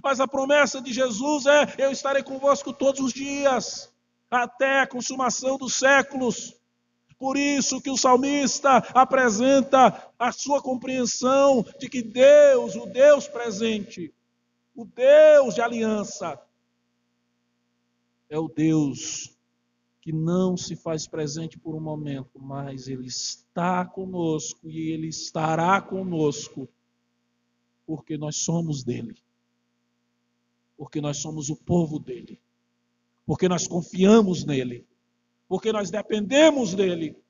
mas 0.03 0.19
a 0.19 0.27
promessa 0.27 0.81
de 0.81 0.93
Jesus 0.93 1.45
é: 1.45 1.75
eu 1.77 1.91
estarei 1.91 2.23
convosco 2.23 2.73
todos 2.73 3.01
os 3.01 3.13
dias, 3.13 3.93
até 4.29 4.81
a 4.81 4.87
consumação 4.87 5.57
dos 5.57 5.75
séculos. 5.75 6.55
Por 7.17 7.35
isso 7.35 7.81
que 7.81 7.89
o 7.89 7.97
salmista 7.97 8.77
apresenta 8.93 10.11
a 10.19 10.31
sua 10.31 10.61
compreensão 10.61 11.65
de 11.79 11.89
que 11.89 12.03
Deus, 12.03 12.75
o 12.75 12.85
Deus 12.85 13.27
presente, 13.27 14.13
o 14.75 14.85
Deus 14.85 15.55
de 15.55 15.61
aliança, 15.61 16.39
é 18.29 18.37
o 18.37 18.47
Deus 18.47 19.36
que 20.07 20.13
não 20.13 20.55
se 20.55 20.73
faz 20.73 21.05
presente 21.05 21.59
por 21.59 21.75
um 21.75 21.81
momento, 21.81 22.39
mas 22.39 22.87
Ele 22.87 23.07
está 23.07 23.83
conosco 23.83 24.69
e 24.69 24.89
Ele 24.89 25.09
estará 25.09 25.81
conosco, 25.81 26.65
porque 27.85 28.17
nós 28.17 28.37
somos 28.37 28.85
dele, 28.85 29.17
porque 30.77 31.01
nós 31.01 31.17
somos 31.17 31.49
o 31.49 31.57
povo 31.57 31.99
dele, 31.99 32.39
porque 33.25 33.49
nós 33.49 33.67
confiamos 33.67 34.45
nele, 34.45 34.87
porque 35.45 35.73
nós 35.73 35.91
dependemos 35.91 36.73
dele 36.73 37.21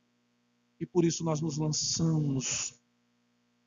e 0.79 0.85
por 0.85 1.03
isso 1.03 1.23
nós 1.23 1.41
nos 1.41 1.57
lançamos 1.57 2.79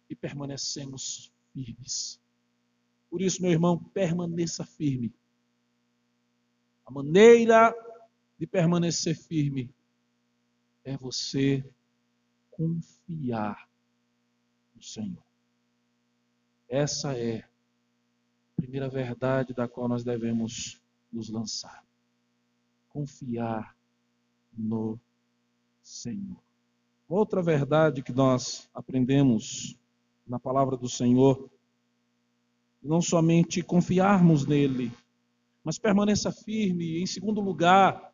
e 0.09 0.15
permanecemos 0.15 1.33
firmes. 1.53 2.21
Por 3.11 3.21
isso, 3.21 3.43
meu 3.43 3.51
irmão, 3.51 3.77
permaneça 3.77 4.65
firme. 4.65 5.13
A 6.87 6.93
maneira 6.93 7.75
de 8.41 8.47
permanecer 8.47 9.15
firme 9.15 9.71
é 10.83 10.97
você 10.97 11.63
confiar 12.51 13.69
no 14.75 14.83
Senhor. 14.83 15.23
Essa 16.67 17.13
é 17.19 17.41
a 17.41 17.49
primeira 18.57 18.89
verdade 18.89 19.53
da 19.53 19.69
qual 19.69 19.87
nós 19.87 20.03
devemos 20.03 20.81
nos 21.13 21.29
lançar. 21.29 21.85
Confiar 22.89 23.77
no 24.57 24.99
Senhor. 25.83 26.43
Outra 27.07 27.43
verdade 27.43 28.03
que 28.03 28.13
nós 28.13 28.71
aprendemos 28.73 29.77
na 30.27 30.39
palavra 30.39 30.79
do 30.79 30.89
Senhor, 30.89 31.51
não 32.83 33.03
somente 33.03 33.63
confiarmos 33.63 34.47
nele, 34.47 34.91
mas 35.63 35.79
permaneça 35.79 36.33
firme. 36.33 37.03
Em 37.03 37.07
segundo 37.07 37.43
lugar, 37.43 38.10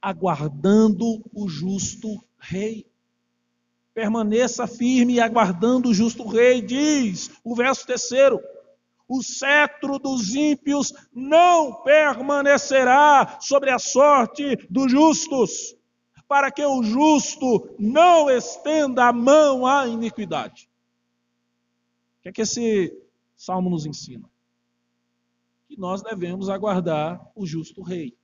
aguardando 0.00 1.22
o 1.32 1.48
justo 1.48 2.22
rei. 2.38 2.86
Permaneça 3.94 4.66
firme 4.66 5.18
aguardando 5.18 5.88
o 5.88 5.94
justo 5.94 6.26
rei, 6.26 6.62
diz 6.62 7.30
o 7.42 7.54
verso 7.54 7.86
terceiro. 7.86 8.40
o 9.08 9.22
cetro 9.22 9.98
dos 9.98 10.34
ímpios 10.34 10.92
não 11.14 11.82
permanecerá 11.82 13.38
sobre 13.40 13.70
a 13.70 13.78
sorte 13.78 14.56
dos 14.68 14.92
justos, 14.92 15.74
para 16.28 16.50
que 16.50 16.62
o 16.62 16.82
justo 16.82 17.74
não 17.78 18.28
estenda 18.28 19.06
a 19.06 19.12
mão 19.12 19.66
à 19.66 19.88
iniquidade. 19.88 20.68
O 22.18 22.22
que 22.22 22.28
é 22.28 22.32
que 22.32 22.42
esse 22.42 22.94
salmo 23.34 23.70
nos 23.70 23.86
ensina? 23.86 24.28
Que 25.66 25.78
nós 25.80 26.02
devemos 26.02 26.50
aguardar 26.50 27.32
o 27.34 27.46
justo 27.46 27.80
rei. 27.80 28.17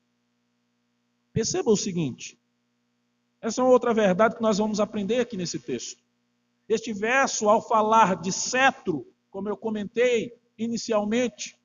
Perceba 1.34 1.72
o 1.72 1.76
seguinte: 1.76 2.38
essa 3.42 3.60
é 3.60 3.64
uma 3.64 3.72
outra 3.72 3.92
verdade 3.92 4.36
que 4.36 4.42
nós 4.42 4.56
vamos 4.56 4.78
aprender 4.78 5.20
aqui 5.20 5.36
nesse 5.36 5.58
texto. 5.58 6.00
Este 6.68 6.92
verso, 6.94 7.48
ao 7.48 7.60
falar 7.60 8.16
de 8.16 8.32
cetro, 8.32 9.04
como 9.30 9.48
eu 9.48 9.56
comentei 9.56 10.32
inicialmente, 10.56 11.58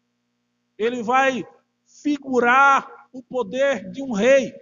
ele 0.75 1.03
vai 1.03 1.47
figurar 1.85 3.07
o 3.13 3.21
poder 3.21 3.89
de 3.91 4.01
um 4.01 4.11
rei. 4.11 4.53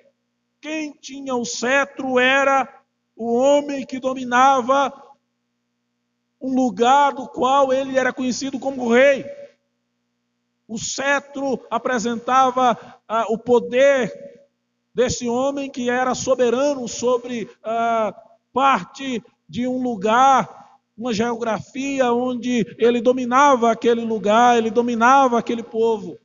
Quem 0.60 0.92
tinha 0.92 1.34
o 1.36 1.46
cetro 1.46 2.20
era 2.20 2.84
o 3.16 3.34
homem 3.34 3.86
que 3.86 4.00
dominava 4.00 4.94
um 6.40 6.54
lugar 6.54 7.14
do 7.14 7.28
qual 7.30 7.72
ele 7.72 7.98
era 7.98 8.12
conhecido 8.12 8.60
como 8.60 8.94
rei. 8.94 9.26
O 10.68 10.78
cetro 10.78 11.66
apresentava 11.72 13.00
ah, 13.08 13.26
o 13.30 13.38
poder 13.38 14.37
desse 14.98 15.30
homem 15.30 15.70
que 15.70 15.92
era 15.92 16.16
soberano 16.16 16.88
sobre 16.88 17.48
ah, 17.64 18.20
parte 18.52 19.24
de 19.48 19.68
um 19.68 19.80
lugar, 19.80 20.80
uma 20.98 21.14
geografia 21.14 22.12
onde 22.12 22.66
ele 22.80 23.00
dominava 23.00 23.72
aquele 23.72 24.04
lugar, 24.04 24.58
ele 24.58 24.72
dominava 24.72 25.38
aquele 25.38 25.62
povo. 25.62 26.18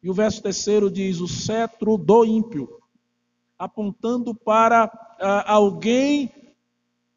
E 0.00 0.08
o 0.08 0.14
verso 0.14 0.40
terceiro 0.40 0.88
diz: 0.88 1.18
o 1.18 1.26
cetro 1.26 1.98
do 1.98 2.24
ímpio, 2.24 2.80
apontando 3.58 4.32
para 4.32 4.84
ah, 5.18 5.52
alguém 5.52 6.32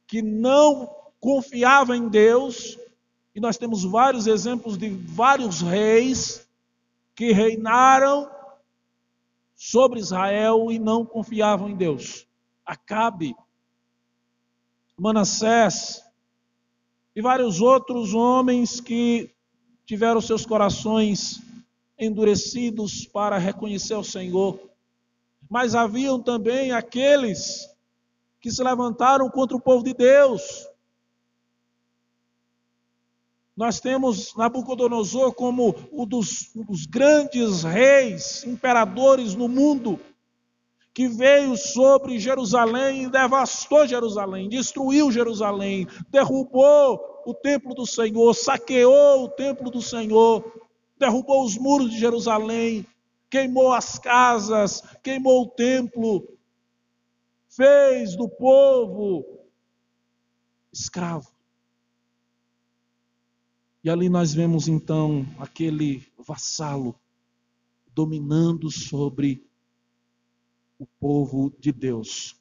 que 0.08 0.24
não 0.24 0.90
confiava 1.20 1.96
em 1.96 2.10
Deus, 2.10 2.76
e 3.36 3.40
nós 3.40 3.56
temos 3.56 3.84
vários 3.84 4.26
exemplos 4.26 4.80
de 4.80 4.90
vários 4.90 5.62
reis 5.62 6.50
que 7.14 7.32
reinaram 7.32 8.34
sobre 9.68 10.00
Israel 10.00 10.72
e 10.72 10.78
não 10.78 11.04
confiavam 11.04 11.68
em 11.68 11.76
Deus. 11.76 12.28
Acabe, 12.64 13.36
Manassés 14.96 16.04
e 17.16 17.22
vários 17.22 17.62
outros 17.62 18.14
homens 18.14 18.80
que 18.80 19.34
tiveram 19.84 20.22
seus 20.22 20.46
corações 20.46 21.42
endurecidos 21.98 23.08
para 23.08 23.40
reconhecer 23.40 23.96
o 23.96 24.04
Senhor. 24.04 24.60
Mas 25.50 25.74
haviam 25.74 26.22
também 26.22 26.72
aqueles 26.72 27.68
que 28.40 28.52
se 28.52 28.64
levantaram 28.64 29.28
contra 29.32 29.58
o 29.58 29.62
povo 29.62 29.84
de 29.84 29.96
Deus, 29.96 30.68
nós 33.56 33.80
temos 33.80 34.36
Nabucodonosor 34.36 35.34
como 35.34 35.74
um 35.92 36.06
dos, 36.06 36.54
um 36.56 36.64
dos 36.64 36.86
grandes 36.86 37.64
reis, 37.64 38.44
imperadores 38.46 39.34
no 39.34 39.48
mundo, 39.48 40.00
que 40.94 41.08
veio 41.08 41.56
sobre 41.56 42.20
Jerusalém 42.20 43.04
e 43.04 43.10
devastou 43.10 43.88
Jerusalém, 43.88 44.50
destruiu 44.50 45.12
Jerusalém, 45.12 45.88
derrubou 46.10 47.22
o 47.26 47.34
templo 47.34 47.74
do 47.74 47.86
Senhor, 47.86 48.34
saqueou 48.34 49.24
o 49.24 49.30
templo 49.30 49.72
do 49.72 49.82
Senhor, 49.82 50.44
derrubou 50.98 51.44
os 51.44 51.58
muros 51.58 51.92
de 51.92 52.00
Jerusalém, 52.00 52.86
queimou 53.30 53.74
as 53.74 53.98
casas, 54.00 54.82
queimou 55.02 55.44
o 55.44 55.50
templo, 55.50 56.28
fez 57.50 58.16
do 58.16 58.30
povo 58.30 59.26
escravo. 60.72 61.35
E 63.86 63.90
ali 63.92 64.10
nós 64.10 64.34
vemos 64.34 64.68
então 64.68 65.24
aquele 65.38 66.04
vassalo 66.18 67.00
dominando 67.94 68.72
sobre 68.72 69.48
o 70.80 70.88
povo 71.00 71.54
de 71.60 71.72
Deus. 71.72 72.36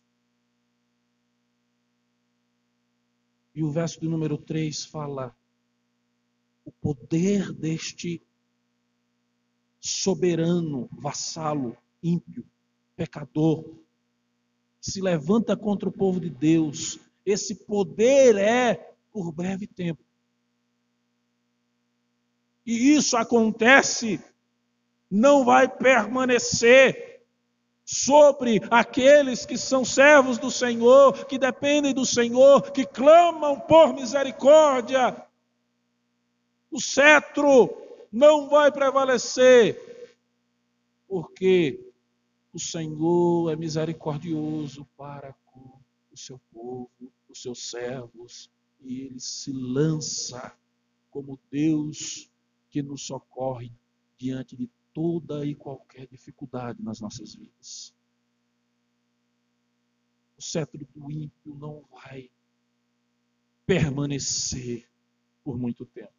E 3.54 3.62
o 3.62 3.70
verso 3.70 4.00
de 4.00 4.08
número 4.08 4.38
3 4.38 4.86
fala 4.86 5.36
o 6.64 6.72
poder 6.72 7.52
deste 7.52 8.22
soberano, 9.78 10.88
vassalo, 10.92 11.76
ímpio, 12.02 12.42
pecador, 12.96 13.62
se 14.80 15.02
levanta 15.02 15.54
contra 15.54 15.90
o 15.90 15.92
povo 15.92 16.18
de 16.20 16.30
Deus. 16.30 16.98
Esse 17.26 17.54
poder 17.66 18.34
é 18.36 18.96
por 19.12 19.30
breve 19.30 19.66
tempo. 19.66 20.02
E 22.66 22.94
isso 22.94 23.16
acontece, 23.16 24.20
não 25.10 25.44
vai 25.44 25.68
permanecer 25.68 27.22
sobre 27.84 28.60
aqueles 28.70 29.44
que 29.44 29.58
são 29.58 29.84
servos 29.84 30.38
do 30.38 30.50
Senhor, 30.50 31.26
que 31.26 31.38
dependem 31.38 31.92
do 31.92 32.06
Senhor, 32.06 32.72
que 32.72 32.86
clamam 32.86 33.60
por 33.60 33.92
misericórdia. 33.92 35.14
O 36.70 36.80
cetro 36.80 37.70
não 38.10 38.48
vai 38.48 38.72
prevalecer, 38.72 40.18
porque 41.06 41.92
o 42.52 42.58
Senhor 42.58 43.52
é 43.52 43.56
misericordioso 43.56 44.86
para 44.96 45.34
com 45.52 45.78
o 46.10 46.16
seu 46.16 46.40
povo, 46.52 46.90
os 47.28 47.42
seus 47.42 47.68
servos, 47.68 48.50
e 48.80 49.02
ele 49.02 49.20
se 49.20 49.52
lança 49.52 50.56
como 51.10 51.38
Deus 51.50 52.30
que 52.74 52.82
nos 52.82 53.06
socorre 53.06 53.70
diante 54.18 54.56
de 54.56 54.68
toda 54.92 55.46
e 55.46 55.54
qualquer 55.54 56.08
dificuldade 56.08 56.82
nas 56.82 57.00
nossas 57.00 57.32
vidas. 57.32 57.94
O 60.36 60.42
cetro 60.42 60.84
do 60.92 61.08
ímpio 61.08 61.54
não 61.54 61.84
vai 61.92 62.28
permanecer 63.64 64.88
por 65.44 65.56
muito 65.56 65.86
tempo. 65.86 66.10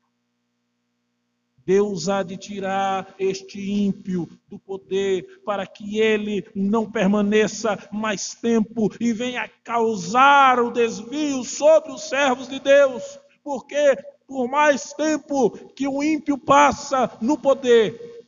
Deus 1.65 2.07
há 2.07 2.23
de 2.23 2.37
tirar 2.37 3.13
este 3.19 3.59
ímpio 3.59 4.25
do 4.47 4.57
poder 4.57 5.41
para 5.43 5.67
que 5.67 5.99
ele 5.99 6.49
não 6.55 6.89
permaneça 6.89 7.77
mais 7.91 8.33
tempo 8.33 8.89
e 8.97 9.11
venha 9.11 9.49
causar 9.61 10.61
o 10.61 10.71
desvio 10.71 11.43
sobre 11.43 11.91
os 11.91 12.03
servos 12.03 12.47
de 12.47 12.61
Deus, 12.61 13.19
porque 13.43 14.14
por 14.27 14.47
mais 14.47 14.93
tempo 14.93 15.51
que 15.73 15.87
o 15.87 16.03
ímpio 16.03 16.37
passa 16.37 17.11
no 17.21 17.37
poder, 17.37 18.25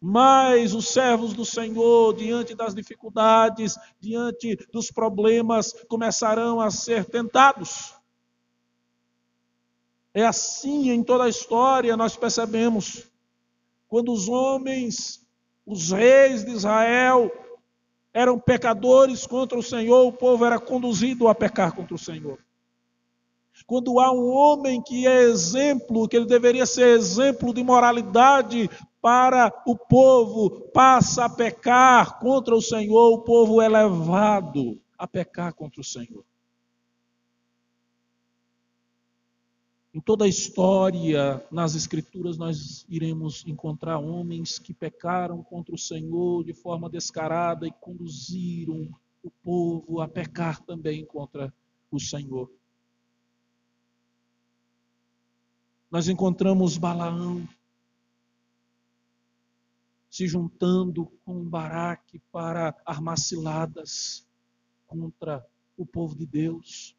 mais 0.00 0.74
os 0.74 0.88
servos 0.88 1.34
do 1.34 1.44
Senhor, 1.44 2.14
diante 2.14 2.54
das 2.54 2.74
dificuldades, 2.74 3.76
diante 4.00 4.56
dos 4.72 4.90
problemas, 4.90 5.72
começarão 5.88 6.60
a 6.60 6.70
ser 6.70 7.04
tentados. 7.04 7.94
É 10.14 10.24
assim 10.24 10.90
em 10.90 11.04
toda 11.04 11.24
a 11.24 11.28
história 11.28 11.96
nós 11.96 12.16
percebemos. 12.16 13.06
Quando 13.86 14.12
os 14.12 14.28
homens, 14.28 15.26
os 15.66 15.90
reis 15.90 16.44
de 16.44 16.52
Israel, 16.52 17.30
eram 18.12 18.38
pecadores 18.38 19.26
contra 19.26 19.58
o 19.58 19.62
Senhor, 19.62 20.06
o 20.06 20.12
povo 20.12 20.44
era 20.44 20.58
conduzido 20.58 21.28
a 21.28 21.34
pecar 21.34 21.74
contra 21.74 21.94
o 21.94 21.98
Senhor. 21.98 22.38
Quando 23.66 24.00
há 24.00 24.12
um 24.12 24.30
homem 24.30 24.82
que 24.82 25.06
é 25.06 25.22
exemplo, 25.22 26.08
que 26.08 26.16
ele 26.16 26.26
deveria 26.26 26.66
ser 26.66 26.96
exemplo 26.96 27.54
de 27.54 27.62
moralidade 27.62 28.68
para 29.00 29.52
o 29.66 29.76
povo, 29.76 30.68
passa 30.72 31.24
a 31.24 31.28
pecar 31.28 32.18
contra 32.18 32.54
o 32.54 32.60
Senhor, 32.60 33.14
o 33.14 33.22
povo 33.22 33.60
é 33.60 33.68
levado 33.68 34.80
a 34.98 35.06
pecar 35.06 35.54
contra 35.54 35.80
o 35.80 35.84
Senhor. 35.84 36.24
Em 39.92 40.00
toda 40.00 40.24
a 40.24 40.28
história, 40.28 41.44
nas 41.50 41.74
Escrituras, 41.74 42.36
nós 42.36 42.86
iremos 42.88 43.44
encontrar 43.44 43.98
homens 43.98 44.56
que 44.56 44.72
pecaram 44.72 45.42
contra 45.42 45.74
o 45.74 45.78
Senhor 45.78 46.44
de 46.44 46.52
forma 46.52 46.88
descarada 46.88 47.66
e 47.66 47.72
conduziram 47.72 48.88
o 49.22 49.30
povo 49.42 50.00
a 50.00 50.06
pecar 50.06 50.60
também 50.62 51.04
contra 51.04 51.52
o 51.90 51.98
Senhor. 51.98 52.48
Nós 55.90 56.08
encontramos 56.08 56.78
Balaão 56.78 57.48
se 60.08 60.26
juntando 60.26 61.06
com 61.24 61.44
Baraque 61.48 62.20
para 62.32 62.76
armar 62.84 63.18
ciladas 63.18 64.26
contra 64.86 65.44
o 65.76 65.84
povo 65.84 66.16
de 66.16 66.26
Deus. 66.26 66.96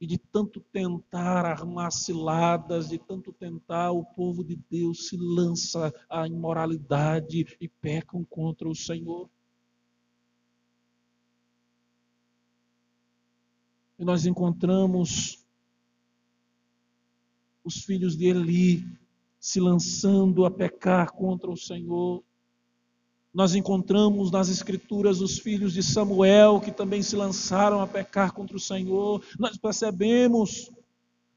E 0.00 0.06
de 0.06 0.18
tanto 0.18 0.60
tentar 0.60 1.44
armar 1.46 1.90
ciladas, 1.90 2.88
de 2.88 2.98
tanto 2.98 3.32
tentar, 3.32 3.92
o 3.92 4.04
povo 4.04 4.44
de 4.44 4.56
Deus 4.70 5.08
se 5.08 5.16
lança 5.16 5.92
à 6.08 6.26
imoralidade 6.26 7.56
e 7.60 7.68
pecam 7.68 8.24
contra 8.24 8.68
o 8.68 8.74
Senhor. 8.74 9.28
E 13.98 14.04
nós 14.04 14.26
encontramos 14.26 15.45
os 17.66 17.82
filhos 17.82 18.16
de 18.16 18.26
Eli 18.26 18.86
se 19.40 19.58
lançando 19.58 20.46
a 20.46 20.50
pecar 20.50 21.10
contra 21.10 21.50
o 21.50 21.56
Senhor. 21.56 22.22
Nós 23.34 23.56
encontramos 23.56 24.30
nas 24.30 24.48
Escrituras 24.48 25.20
os 25.20 25.40
filhos 25.40 25.72
de 25.72 25.82
Samuel 25.82 26.60
que 26.60 26.70
também 26.70 27.02
se 27.02 27.16
lançaram 27.16 27.80
a 27.80 27.86
pecar 27.86 28.32
contra 28.32 28.56
o 28.56 28.60
Senhor. 28.60 29.20
Nós 29.36 29.56
percebemos 29.56 30.70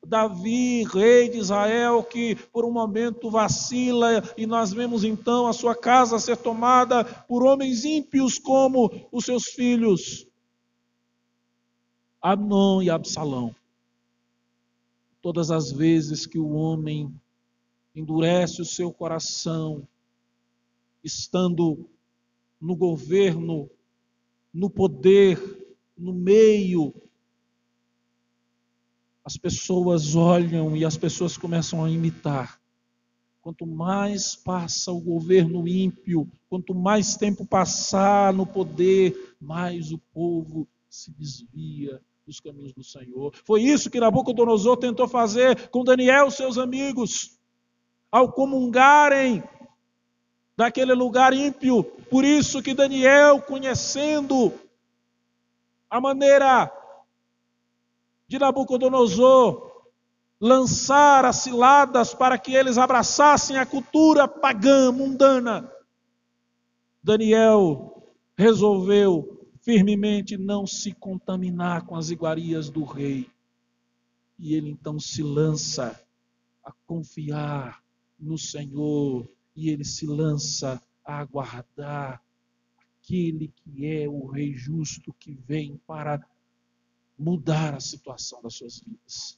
Davi, 0.06 0.84
rei 0.84 1.30
de 1.30 1.40
Israel, 1.40 2.04
que 2.04 2.36
por 2.36 2.64
um 2.64 2.72
momento 2.72 3.32
vacila, 3.32 4.24
e 4.38 4.46
nós 4.46 4.72
vemos 4.72 5.04
então 5.04 5.48
a 5.48 5.52
sua 5.52 5.76
casa 5.76 6.20
ser 6.20 6.38
tomada 6.38 7.04
por 7.04 7.44
homens 7.44 7.84
ímpios 7.84 8.38
como 8.38 9.10
os 9.12 9.26
seus 9.26 9.46
filhos, 9.46 10.26
Amnon 12.22 12.84
e 12.84 12.90
Absalão. 12.90 13.54
Todas 15.22 15.52
as 15.52 15.72
vezes 15.72 16.26
que 16.26 16.40
o 16.40 16.52
homem 16.52 17.14
endurece 17.94 18.62
o 18.62 18.66
seu 18.66 18.92
coração, 18.94 19.86
estando 21.04 21.90
no 22.60 22.76
governo, 22.76 23.70
no 24.54 24.70
poder, 24.70 25.38
no 25.98 26.14
meio, 26.14 26.94
as 29.24 29.36
pessoas 29.36 30.16
olham 30.16 30.76
e 30.76 30.86
as 30.86 30.96
pessoas 30.96 31.38
começam 31.38 31.84
a 31.84 31.90
imitar. 31.90 32.60
Quanto 33.42 33.66
mais 33.66 34.36
passa 34.36 34.92
o 34.92 35.02
governo 35.02 35.68
ímpio, 35.68 36.30
quanto 36.50 36.74
mais 36.74 37.16
tempo 37.18 37.46
passar 37.46 38.34
no 38.34 38.46
poder, 38.46 39.36
mais 39.40 39.92
o 39.92 39.98
povo 39.98 40.68
se 40.90 41.12
desvia 41.12 42.02
dos 42.30 42.40
caminhos 42.40 42.74
do 42.74 42.84
Senhor. 42.84 43.34
Foi 43.44 43.64
isso 43.64 43.90
que 43.90 44.00
Nabucodonosor 44.00 44.78
tentou 44.78 45.08
fazer 45.08 45.70
com 45.70 45.84
Daniel 45.84 46.28
e 46.28 46.32
seus 46.32 46.60
amigos 46.60 47.40
ao 48.12 48.32
comungarem 48.32 49.44
daquele 50.56 50.94
lugar 50.94 51.34
ímpio. 51.34 51.84
Por 51.84 52.24
isso 52.24 52.62
que 52.62 52.76
Daniel, 52.76 53.42
conhecendo 53.42 54.54
a 55.90 56.00
maneira 56.00 56.72
de 58.28 58.38
Nabucodonosor 58.38 59.68
lançar 60.40 61.26
as 61.26 61.38
ciladas 61.38 62.14
para 62.14 62.38
que 62.38 62.54
eles 62.54 62.78
abraçassem 62.78 63.58
a 63.58 63.66
cultura 63.66 64.28
pagã, 64.28 64.92
mundana, 64.92 65.70
Daniel 67.02 68.04
resolveu 68.38 69.39
firmemente 69.70 70.36
não 70.36 70.66
se 70.66 70.92
contaminar 70.94 71.86
com 71.86 71.96
as 71.96 72.10
iguarias 72.10 72.72
do 72.72 72.84
rei. 72.84 73.30
E 74.40 74.56
ele 74.56 74.72
então 74.72 75.00
se 75.00 75.22
lança 75.22 76.04
a 76.66 76.72
confiar 76.88 77.80
no 78.18 78.36
Senhor 78.36 79.30
e 79.56 79.70
ele 79.70 79.84
se 79.84 80.08
lança 80.08 80.82
a 81.06 81.20
aguardar 81.20 82.20
aquele 82.80 83.54
que 83.58 83.86
é 83.86 84.10
o 84.10 84.26
Rei 84.26 84.56
justo 84.56 85.14
que 85.14 85.34
vem 85.34 85.80
para 85.86 86.20
mudar 87.16 87.76
a 87.76 87.80
situação 87.80 88.42
das 88.42 88.56
suas 88.56 88.80
vidas. 88.80 89.38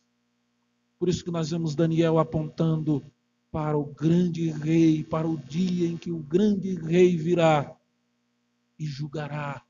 Por 0.98 1.10
isso 1.10 1.26
que 1.26 1.32
nós 1.32 1.50
vemos 1.50 1.76
Daniel 1.76 2.18
apontando 2.18 3.04
para 3.52 3.78
o 3.78 3.84
grande 3.84 4.50
rei, 4.50 5.04
para 5.04 5.28
o 5.28 5.38
dia 5.38 5.90
em 5.90 5.98
que 5.98 6.10
o 6.10 6.20
grande 6.20 6.74
rei 6.76 7.18
virá 7.18 7.76
e 8.80 8.86
julgará 8.86 9.62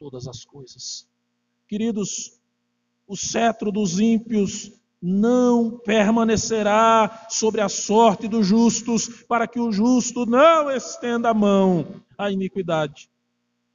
todas 0.00 0.26
as 0.26 0.46
coisas. 0.46 1.06
Queridos, 1.68 2.40
o 3.06 3.14
cetro 3.14 3.70
dos 3.70 4.00
ímpios 4.00 4.72
não 5.00 5.78
permanecerá 5.78 7.26
sobre 7.28 7.60
a 7.60 7.68
sorte 7.68 8.26
dos 8.26 8.46
justos, 8.46 9.08
para 9.24 9.46
que 9.46 9.60
o 9.60 9.70
justo 9.70 10.24
não 10.24 10.70
estenda 10.70 11.28
a 11.28 11.34
mão 11.34 12.02
à 12.16 12.30
iniquidade. 12.30 13.10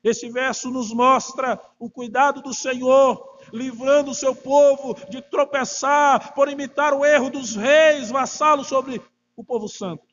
Esse 0.04 0.28
verso 0.30 0.72
nos 0.72 0.92
mostra 0.92 1.62
o 1.78 1.92
cuidado 1.92 2.42
do 2.42 2.56
Senhor, 2.56 3.40
livrando 3.54 4.10
o 4.10 4.16
seu 4.16 4.36
povo 4.36 4.96
de 5.10 5.22
tropeçar 5.22 6.34
por 6.34 6.50
imitar 6.50 6.94
o 6.94 7.06
erro 7.06 7.30
dos 7.30 7.56
reis 7.56 8.10
vassalos 8.10 8.66
sobre 8.66 9.00
o 9.36 9.44
povo 9.44 9.68
santo. 9.68 10.04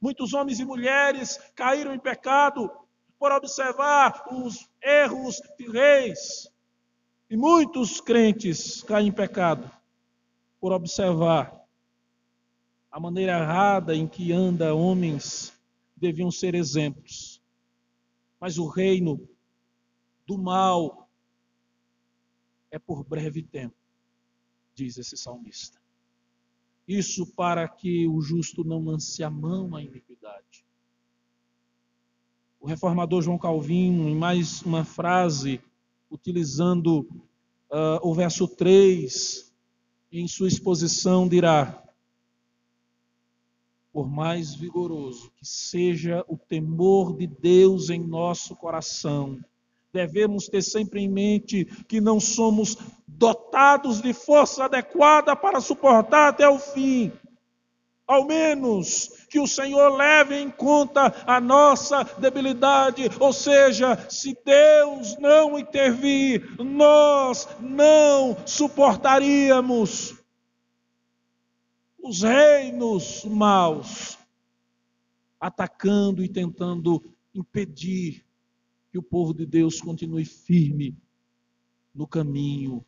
Muitos 0.00 0.34
homens 0.34 0.60
e 0.60 0.64
mulheres 0.64 1.40
caíram 1.56 1.92
em 1.92 1.98
pecado 1.98 2.70
por 3.18 3.32
observar 3.32 4.24
os 4.32 4.68
erros 4.82 5.40
de 5.58 5.70
reis. 5.70 6.50
E 7.28 7.36
muitos 7.36 8.00
crentes 8.00 8.82
caem 8.82 9.08
em 9.08 9.12
pecado 9.12 9.70
por 10.60 10.72
observar 10.72 11.56
a 12.90 13.00
maneira 13.00 13.38
errada 13.38 13.94
em 13.94 14.06
que 14.06 14.32
anda 14.32 14.74
homens 14.74 15.52
deviam 15.96 16.30
ser 16.30 16.54
exemplos. 16.54 17.42
Mas 18.38 18.58
o 18.58 18.68
reino 18.68 19.28
do 20.26 20.36
mal 20.36 21.08
é 22.70 22.78
por 22.78 23.02
breve 23.04 23.42
tempo, 23.42 23.76
diz 24.74 24.98
esse 24.98 25.16
salmista. 25.16 25.80
Isso 26.86 27.26
para 27.34 27.66
que 27.66 28.06
o 28.06 28.20
justo 28.20 28.62
não 28.62 28.84
lance 28.84 29.24
a 29.24 29.30
mão 29.30 29.74
à 29.74 29.82
iniquidade. 29.82 30.65
O 32.66 32.68
reformador 32.68 33.22
João 33.22 33.38
Calvino, 33.38 34.08
em 34.08 34.16
mais 34.16 34.60
uma 34.62 34.84
frase, 34.84 35.60
utilizando 36.10 37.06
uh, 37.70 38.00
o 38.02 38.12
verso 38.12 38.48
3 38.48 39.54
em 40.10 40.26
sua 40.26 40.48
exposição 40.48 41.28
dirá: 41.28 41.80
Por 43.92 44.10
mais 44.10 44.52
vigoroso 44.52 45.30
que 45.36 45.46
seja 45.46 46.24
o 46.26 46.36
temor 46.36 47.16
de 47.16 47.28
Deus 47.28 47.88
em 47.88 48.04
nosso 48.04 48.56
coração, 48.56 49.38
devemos 49.92 50.48
ter 50.48 50.62
sempre 50.62 51.00
em 51.02 51.08
mente 51.08 51.66
que 51.86 52.00
não 52.00 52.18
somos 52.18 52.76
dotados 53.06 54.02
de 54.02 54.12
força 54.12 54.64
adequada 54.64 55.36
para 55.36 55.60
suportar 55.60 56.30
até 56.30 56.48
o 56.48 56.58
fim. 56.58 57.12
Ao 58.08 58.26
menos 58.26 59.15
que 59.28 59.40
o 59.40 59.46
Senhor 59.46 59.96
leve 59.96 60.36
em 60.36 60.50
conta 60.50 61.12
a 61.26 61.40
nossa 61.40 62.04
debilidade, 62.18 63.02
ou 63.18 63.32
seja, 63.32 64.08
se 64.08 64.36
Deus 64.44 65.16
não 65.18 65.58
intervir, 65.58 66.56
nós 66.58 67.48
não 67.60 68.36
suportaríamos 68.46 70.14
os 72.02 72.22
reinos 72.22 73.24
maus 73.24 74.16
atacando 75.40 76.22
e 76.22 76.28
tentando 76.28 77.02
impedir 77.34 78.24
que 78.90 78.98
o 78.98 79.02
povo 79.02 79.34
de 79.34 79.44
Deus 79.44 79.80
continue 79.80 80.24
firme 80.24 80.96
no 81.94 82.06
caminho 82.06 82.84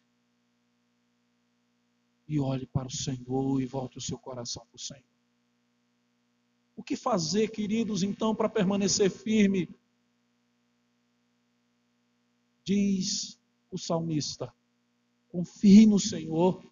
e 2.27 2.39
olhe 2.39 2.67
para 2.67 2.87
o 2.87 2.91
Senhor 2.91 3.61
e 3.61 3.67
volte 3.67 3.99
o 3.99 4.01
seu 4.01 4.19
coração 4.19 4.65
para 4.67 4.77
o 4.77 4.81
Senhor. 4.81 5.18
O 6.79 6.83
que 6.85 6.95
fazer, 6.95 7.49
queridos, 7.49 8.05
então, 8.05 8.33
para 8.33 8.49
permanecer 8.49 9.11
firme? 9.11 9.69
Diz 12.63 13.37
o 13.69 13.77
salmista: 13.77 14.55
confie 15.29 15.87
no 15.87 15.99
Senhor. 15.99 16.63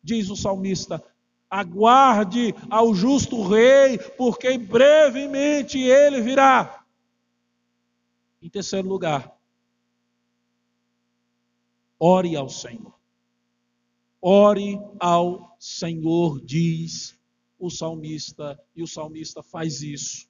Diz 0.00 0.30
o 0.30 0.36
salmista: 0.36 1.04
aguarde 1.50 2.54
ao 2.70 2.94
justo 2.94 3.42
rei, 3.42 3.98
porque 4.16 4.56
brevemente 4.56 5.80
ele 5.80 6.20
virá. 6.20 6.86
Em 8.40 8.48
terceiro 8.48 8.86
lugar, 8.86 9.36
ore 11.98 12.36
ao 12.36 12.48
Senhor. 12.48 12.94
Ore 14.22 14.78
ao 15.00 15.56
Senhor, 15.58 16.40
diz 16.40 17.16
o 17.66 17.70
salmista, 17.70 18.58
e 18.74 18.82
o 18.82 18.86
salmista 18.86 19.42
faz 19.42 19.82
isso. 19.82 20.26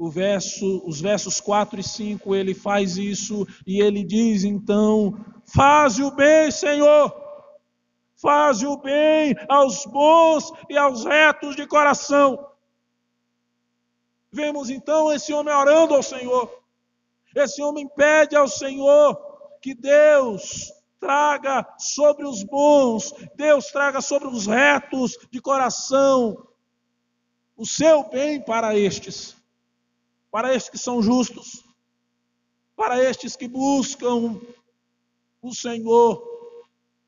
Verso, 0.00 0.82
os 0.86 1.00
versos 1.00 1.40
4 1.40 1.80
e 1.80 1.82
5, 1.82 2.34
ele 2.34 2.54
faz 2.54 2.96
isso 2.96 3.46
e 3.66 3.80
ele 3.82 4.04
diz 4.04 4.44
então: 4.44 5.12
Faze 5.44 6.04
o 6.04 6.12
bem, 6.12 6.52
Senhor, 6.52 7.12
faze 8.14 8.64
o 8.64 8.76
bem 8.76 9.34
aos 9.48 9.84
bons 9.86 10.52
e 10.70 10.76
aos 10.76 11.04
retos 11.04 11.56
de 11.56 11.66
coração. 11.66 12.38
Vemos 14.30 14.70
então 14.70 15.12
esse 15.12 15.32
homem 15.32 15.52
orando 15.52 15.94
ao 15.94 16.02
Senhor. 16.02 16.48
Esse 17.34 17.60
homem 17.60 17.88
pede 17.88 18.36
ao 18.36 18.46
Senhor 18.46 19.18
que 19.60 19.74
Deus 19.74 20.72
traga 21.00 21.66
sobre 21.76 22.24
os 22.24 22.44
bons, 22.44 23.12
Deus 23.34 23.66
traga 23.66 24.00
sobre 24.00 24.28
os 24.28 24.46
retos 24.46 25.16
de 25.30 25.40
coração 25.40 26.47
o 27.58 27.66
seu 27.66 28.08
bem 28.08 28.40
para 28.40 28.78
estes, 28.78 29.36
para 30.30 30.54
estes 30.54 30.70
que 30.70 30.78
são 30.78 31.02
justos, 31.02 31.64
para 32.76 33.02
estes 33.02 33.34
que 33.34 33.48
buscam 33.48 34.40
o 35.42 35.52
Senhor 35.52 36.24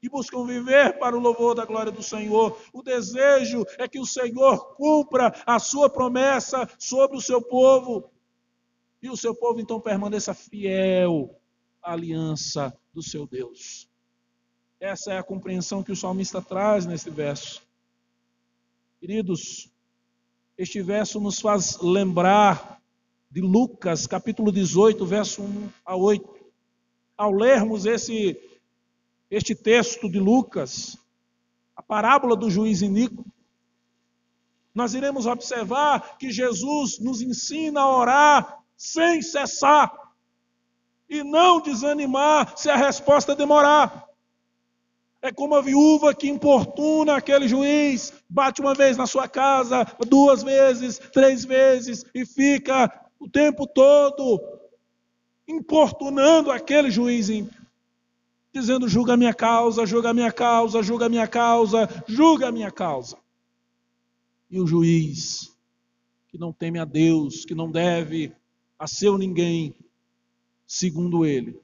e 0.03 0.09
buscam 0.09 0.45
viver 0.45 0.99
para 0.99 1.17
o 1.17 1.21
louvor 1.21 1.55
da 1.55 1.65
glória 1.65 1.93
do 1.93 2.03
Senhor. 2.03 2.61
O 2.73 2.83
desejo 2.83 3.65
é 3.79 3.87
que 3.87 4.01
o 4.01 4.07
Senhor 4.07 4.75
cumpra 4.75 5.33
a 5.47 5.61
sua 5.61 5.89
promessa 5.89 6.69
sobre 6.81 7.17
o 7.17 7.21
seu 7.21 7.41
povo 7.41 8.11
e 9.01 9.09
o 9.09 9.17
seu 9.17 9.35
povo 9.35 9.61
então 9.61 9.81
permaneça 9.81 10.35
fiel 10.35 11.41
à 11.81 11.93
aliança 11.93 12.77
do 12.93 13.03
seu 13.03 13.25
Deus. 13.25 13.89
Essa 14.81 15.13
é 15.13 15.19
a 15.19 15.23
compreensão 15.23 15.83
que 15.83 15.93
o 15.93 15.97
salmista 15.97 16.43
traz 16.43 16.87
nesse 16.87 17.09
verso. 17.09 17.63
Queridos, 18.99 19.70
este 20.61 20.83
verso 20.83 21.19
nos 21.19 21.41
faz 21.41 21.79
lembrar 21.81 22.83
de 23.31 23.41
Lucas, 23.41 24.07
capítulo 24.07 24.53
18, 24.53 25.07
verso 25.07 25.41
1 25.41 25.71
a 25.87 25.97
8. 25.97 26.39
Ao 27.17 27.33
lermos 27.33 27.87
esse 27.87 28.39
este 29.31 29.55
texto 29.55 30.07
de 30.11 30.19
Lucas, 30.19 30.99
a 31.75 31.83
parábola 31.83 32.37
do 32.37 32.51
juiz 32.51 32.83
iníquo, 32.83 33.25
nós 34.75 34.93
iremos 34.93 35.25
observar 35.25 36.19
que 36.19 36.31
Jesus 36.31 36.99
nos 36.99 37.23
ensina 37.23 37.81
a 37.81 37.97
orar 37.97 38.59
sem 38.77 39.23
cessar 39.23 39.91
e 41.09 41.25
não 41.25 41.63
desanimar 41.63 42.55
se 42.59 42.69
a 42.69 42.77
resposta 42.77 43.35
demorar. 43.35 44.10
É 45.23 45.31
como 45.31 45.55
a 45.55 45.61
viúva 45.61 46.15
que 46.15 46.29
importuna 46.29 47.17
aquele 47.17 47.47
juiz, 47.47 48.13
bate 48.29 48.61
uma 48.61 48.75
vez 48.75 48.97
na 48.97 49.07
sua 49.07 49.29
casa, 49.29 49.85
duas 50.09 50.43
vezes, 50.43 50.99
três 50.99 51.45
vezes, 51.45 52.05
e 52.15 52.25
fica 52.25 52.91
o 53.19 53.29
tempo 53.29 53.67
todo 53.67 54.41
importunando 55.47 56.51
aquele 56.51 56.91
juiz 56.91 57.29
dizendo: 58.53 58.89
julga 58.89 59.15
a 59.15 59.17
minha 59.17 59.35
causa, 59.35 59.85
julga 59.85 60.11
a 60.11 60.15
minha 60.15 60.33
causa, 60.33 60.83
julga 60.83 61.07
a 61.07 61.09
minha 61.09 61.27
causa, 61.29 61.89
julga 62.09 62.49
a 62.49 62.53
minha 62.53 62.71
causa. 62.71 63.19
E 64.51 64.59
o 64.59 64.67
juiz, 64.67 65.55
que 66.29 66.39
não 66.39 66.53
teme 66.53 66.79
a 66.79 66.85
Deus, 66.85 67.45
que 67.45 67.55
não 67.55 67.71
deve 67.71 68.33
a 68.79 68.87
seu 68.87 69.19
ninguém, 69.19 69.75
segundo 70.67 71.27
ele, 71.27 71.61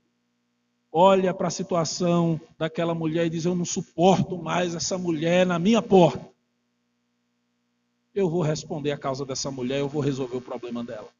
olha 0.99 1.35
para 1.35 1.49
a 1.49 1.51
situação 1.51 2.41
daquela 2.57 2.95
mulher 2.95 3.27
e 3.27 3.31
diz: 3.31 3.45
Eu 3.45 3.55
não 3.55 3.67
suporto 3.67 4.39
mais 4.39 4.75
essa 4.75 4.97
mulher 4.97 5.45
na 5.45 5.59
minha 5.59 5.83
porta. 5.83 6.27
Eu 8.15 8.31
vou 8.31 8.41
responder 8.41 8.93
a 8.93 8.99
causa 8.99 9.27
dessa 9.27 9.51
mulher, 9.51 9.81
eu 9.81 9.91
vou 9.91 10.01
resolver 10.01 10.39
o 10.39 10.41
problema 10.41 10.83
dela. 10.83 11.11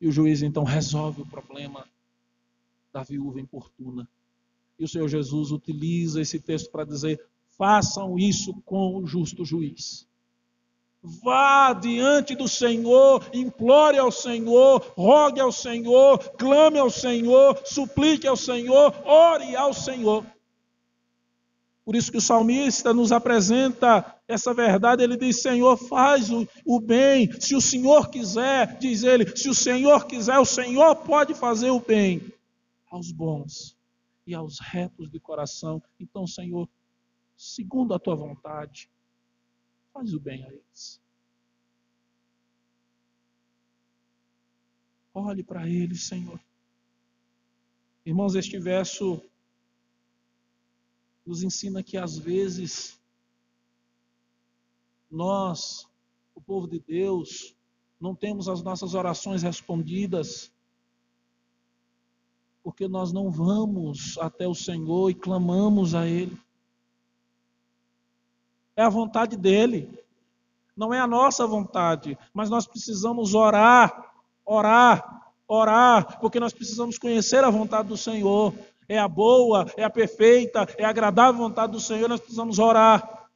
E 0.00 0.08
o 0.08 0.12
juiz 0.12 0.42
então 0.42 0.64
resolve 0.64 1.20
o 1.20 1.26
problema 1.26 1.86
da 2.90 3.02
viúva 3.02 3.38
importuna. 3.38 4.08
E 4.78 4.84
o 4.84 4.88
Senhor 4.88 5.06
Jesus 5.06 5.50
utiliza 5.50 6.22
esse 6.22 6.40
texto 6.40 6.70
para 6.70 6.84
dizer: 6.84 7.22
façam 7.58 8.18
isso 8.18 8.54
com 8.64 8.96
o 8.96 9.06
justo 9.06 9.44
juiz. 9.44 10.08
Vá 11.22 11.72
diante 11.72 12.34
do 12.34 12.48
Senhor, 12.48 13.24
implore 13.32 13.96
ao 13.96 14.10
Senhor, 14.10 14.92
rogue 14.96 15.40
ao 15.40 15.52
Senhor, 15.52 16.18
clame 16.36 16.80
ao 16.80 16.90
Senhor, 16.90 17.60
suplique 17.64 18.26
ao 18.26 18.36
Senhor, 18.36 18.92
ore 19.04 19.54
ao 19.54 19.72
Senhor. 19.72 20.26
Por 21.84 21.94
isso 21.94 22.10
que 22.10 22.18
o 22.18 22.20
salmista 22.20 22.92
nos 22.92 23.12
apresenta 23.12 24.16
essa 24.26 24.52
verdade, 24.52 25.04
ele 25.04 25.16
diz: 25.16 25.40
Senhor, 25.40 25.76
faz 25.76 26.28
o, 26.28 26.44
o, 26.64 26.80
bem, 26.80 27.30
se 27.40 27.54
o 27.54 27.60
Senhor 27.60 28.10
quiser, 28.10 28.76
diz 28.78 29.04
ele, 29.04 29.24
se 29.36 29.48
o 29.48 29.54
Senhor 29.54 30.06
quiser, 30.06 30.40
o 30.40 30.44
Senhor 30.44 30.96
pode 30.96 31.34
fazer 31.34 31.70
o 31.70 31.78
bem 31.78 32.20
aos 32.90 33.12
bons 33.12 33.76
e 34.26 34.34
aos 34.34 34.58
retos 34.58 35.08
de 35.08 35.20
coração. 35.20 35.80
Então, 36.00 36.26
Senhor, 36.26 36.68
segundo 37.36 37.94
a 37.94 37.98
tua 38.00 38.16
vontade, 38.16 38.90
Faz 39.96 40.12
o 40.12 40.20
bem 40.20 40.44
a 40.44 40.52
eles. 40.52 41.00
Olhe 45.14 45.42
para 45.42 45.66
eles, 45.66 46.02
Senhor. 46.02 46.38
Irmãos, 48.04 48.34
este 48.34 48.58
verso 48.58 49.22
nos 51.24 51.42
ensina 51.42 51.82
que 51.82 51.96
às 51.96 52.18
vezes 52.18 53.00
nós, 55.10 55.88
o 56.34 56.42
povo 56.42 56.68
de 56.68 56.78
Deus, 56.78 57.56
não 57.98 58.14
temos 58.14 58.50
as 58.50 58.62
nossas 58.62 58.92
orações 58.92 59.42
respondidas, 59.42 60.52
porque 62.62 62.86
nós 62.86 63.14
não 63.14 63.30
vamos 63.30 64.18
até 64.18 64.46
o 64.46 64.54
Senhor 64.54 65.08
e 65.08 65.14
clamamos 65.14 65.94
a 65.94 66.06
Ele. 66.06 66.38
É 68.76 68.82
a 68.82 68.88
vontade 68.88 69.36
dele. 69.36 69.98
Não 70.76 70.92
é 70.92 71.00
a 71.00 71.06
nossa 71.06 71.46
vontade, 71.46 72.18
mas 72.34 72.50
nós 72.50 72.66
precisamos 72.66 73.34
orar, 73.34 74.12
orar, 74.44 75.32
orar, 75.48 76.20
porque 76.20 76.38
nós 76.38 76.52
precisamos 76.52 76.98
conhecer 76.98 77.42
a 77.42 77.50
vontade 77.50 77.88
do 77.88 77.96
Senhor. 77.96 78.52
É 78.86 78.98
a 78.98 79.08
boa, 79.08 79.66
é 79.76 79.82
a 79.82 79.90
perfeita, 79.90 80.68
é 80.76 80.84
a 80.84 80.90
agradável 80.90 81.40
vontade 81.40 81.72
do 81.72 81.80
Senhor, 81.80 82.08
nós 82.08 82.20
precisamos 82.20 82.58
orar. 82.58 83.26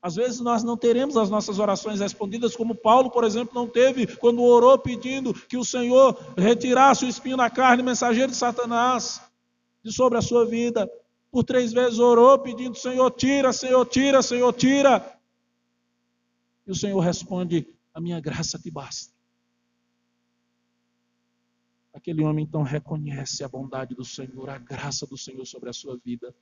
Às 0.00 0.14
vezes 0.14 0.40
nós 0.40 0.62
não 0.62 0.76
teremos 0.76 1.16
as 1.16 1.28
nossas 1.28 1.58
orações 1.58 2.00
respondidas, 2.00 2.56
como 2.56 2.74
Paulo, 2.74 3.10
por 3.10 3.24
exemplo, 3.24 3.54
não 3.54 3.68
teve 3.68 4.06
quando 4.06 4.42
orou 4.42 4.78
pedindo 4.78 5.34
que 5.34 5.56
o 5.56 5.64
Senhor 5.64 6.16
retirasse 6.38 7.04
o 7.04 7.08
espinho 7.08 7.36
na 7.36 7.50
carne, 7.50 7.82
mensageiro 7.82 8.30
de 8.30 8.36
Satanás, 8.36 9.20
de 9.84 9.92
sobre 9.92 10.16
a 10.16 10.22
sua 10.22 10.46
vida. 10.46 10.88
Por 11.36 11.44
três 11.44 11.70
vezes 11.70 11.98
orou 11.98 12.38
pedindo: 12.38 12.74
Senhor, 12.74 13.10
tira, 13.10 13.52
Senhor, 13.52 13.84
tira, 13.84 14.22
Senhor, 14.22 14.50
tira. 14.54 15.20
E 16.66 16.70
o 16.70 16.74
Senhor 16.74 16.98
responde: 16.98 17.68
A 17.92 18.00
minha 18.00 18.18
graça 18.18 18.58
te 18.58 18.70
basta. 18.70 19.12
Aquele 21.92 22.24
homem 22.24 22.46
então 22.46 22.62
reconhece 22.62 23.44
a 23.44 23.48
bondade 23.48 23.94
do 23.94 24.02
Senhor, 24.02 24.48
a 24.48 24.56
graça 24.56 25.06
do 25.06 25.18
Senhor 25.18 25.44
sobre 25.44 25.68
a 25.68 25.74
sua 25.74 25.98
vida. 25.98 26.34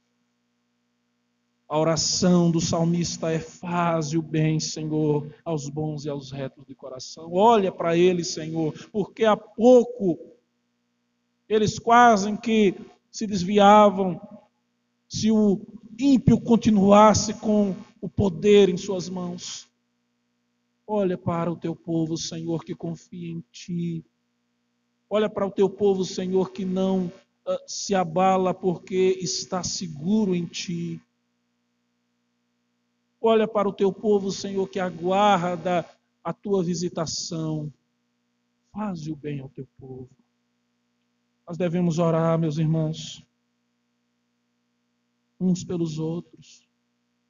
A 1.69 1.77
oração 1.77 2.49
do 2.49 2.61
salmista 2.61 3.33
é: 3.33 3.41
faze 3.41 4.17
o 4.17 4.23
bem, 4.23 4.61
Senhor, 4.61 5.29
aos 5.45 5.69
bons 5.69 6.05
e 6.05 6.09
aos 6.09 6.31
retos 6.31 6.65
de 6.65 6.75
coração. 6.77 7.33
Olha 7.33 7.73
para 7.73 7.97
ele, 7.97 8.23
Senhor, 8.23 8.73
porque 8.93 9.25
há 9.25 9.37
pouco 9.37 10.21
eles 11.49 11.81
quase 11.81 12.39
que 12.39 12.77
se 13.11 13.27
desviavam, 13.27 14.21
se 15.15 15.31
o 15.31 15.61
ímpio 15.97 16.41
continuasse 16.41 17.35
com 17.35 17.73
o 18.01 18.09
poder 18.09 18.69
em 18.69 18.77
suas 18.77 19.09
mãos. 19.09 19.71
Olha 20.85 21.17
para 21.17 21.53
o 21.53 21.57
teu 21.57 21.77
povo, 21.77 22.17
Senhor, 22.17 22.65
que 22.65 22.75
confia 22.75 23.31
em 23.31 23.41
ti. 23.53 24.05
Olha 25.09 25.31
para 25.31 25.47
o 25.47 25.53
teu 25.53 25.71
povo, 25.71 26.05
Senhor, 26.05 26.51
que 26.51 26.65
não 26.65 27.07
uh, 27.07 27.59
se 27.65 27.95
abala 27.95 28.53
porque 28.53 29.17
está 29.21 29.63
seguro 29.63 30.35
em 30.35 30.47
ti. 30.47 31.01
Olha 33.21 33.47
para 33.47 33.69
o 33.69 33.73
teu 33.73 33.93
povo, 33.93 34.33
Senhor, 34.33 34.69
que 34.69 34.81
aguarda 34.81 35.89
a 36.25 36.33
tua 36.33 36.65
visitação. 36.65 37.73
Faze 38.73 39.13
o 39.13 39.17
bem 39.17 39.39
ao 39.39 39.49
teu 39.49 39.69
povo. 39.79 40.11
Nós 41.47 41.57
devemos 41.57 42.01
orar, 42.01 42.37
meus 42.37 42.59
irmãos 42.59 43.25
uns 45.41 45.65
pelos 45.65 45.99
outros. 45.99 46.69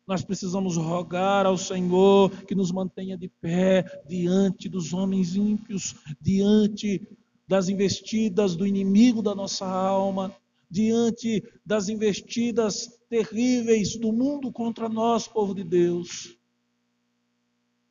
Nós 0.07 0.23
precisamos 0.23 0.77
rogar 0.77 1.47
ao 1.47 1.57
Senhor 1.57 2.31
que 2.45 2.55
nos 2.55 2.71
mantenha 2.71 3.17
de 3.17 3.29
pé 3.29 3.85
diante 4.07 4.69
dos 4.69 4.93
homens 4.93 5.35
ímpios, 5.35 5.95
diante 6.21 7.09
das 7.49 7.69
investidas 7.69 8.55
do 8.55 8.67
inimigo 8.67 9.23
da 9.23 9.35
nossa 9.35 9.67
alma, 9.67 10.35
diante 10.71 11.43
das 11.65 11.89
investidas 11.89 12.99
terríveis 13.09 13.97
do 13.97 14.13
mundo 14.13 14.53
contra 14.53 14.89
nós, 14.89 15.27
povo 15.27 15.55
de 15.55 15.65
Deus. 15.65 16.37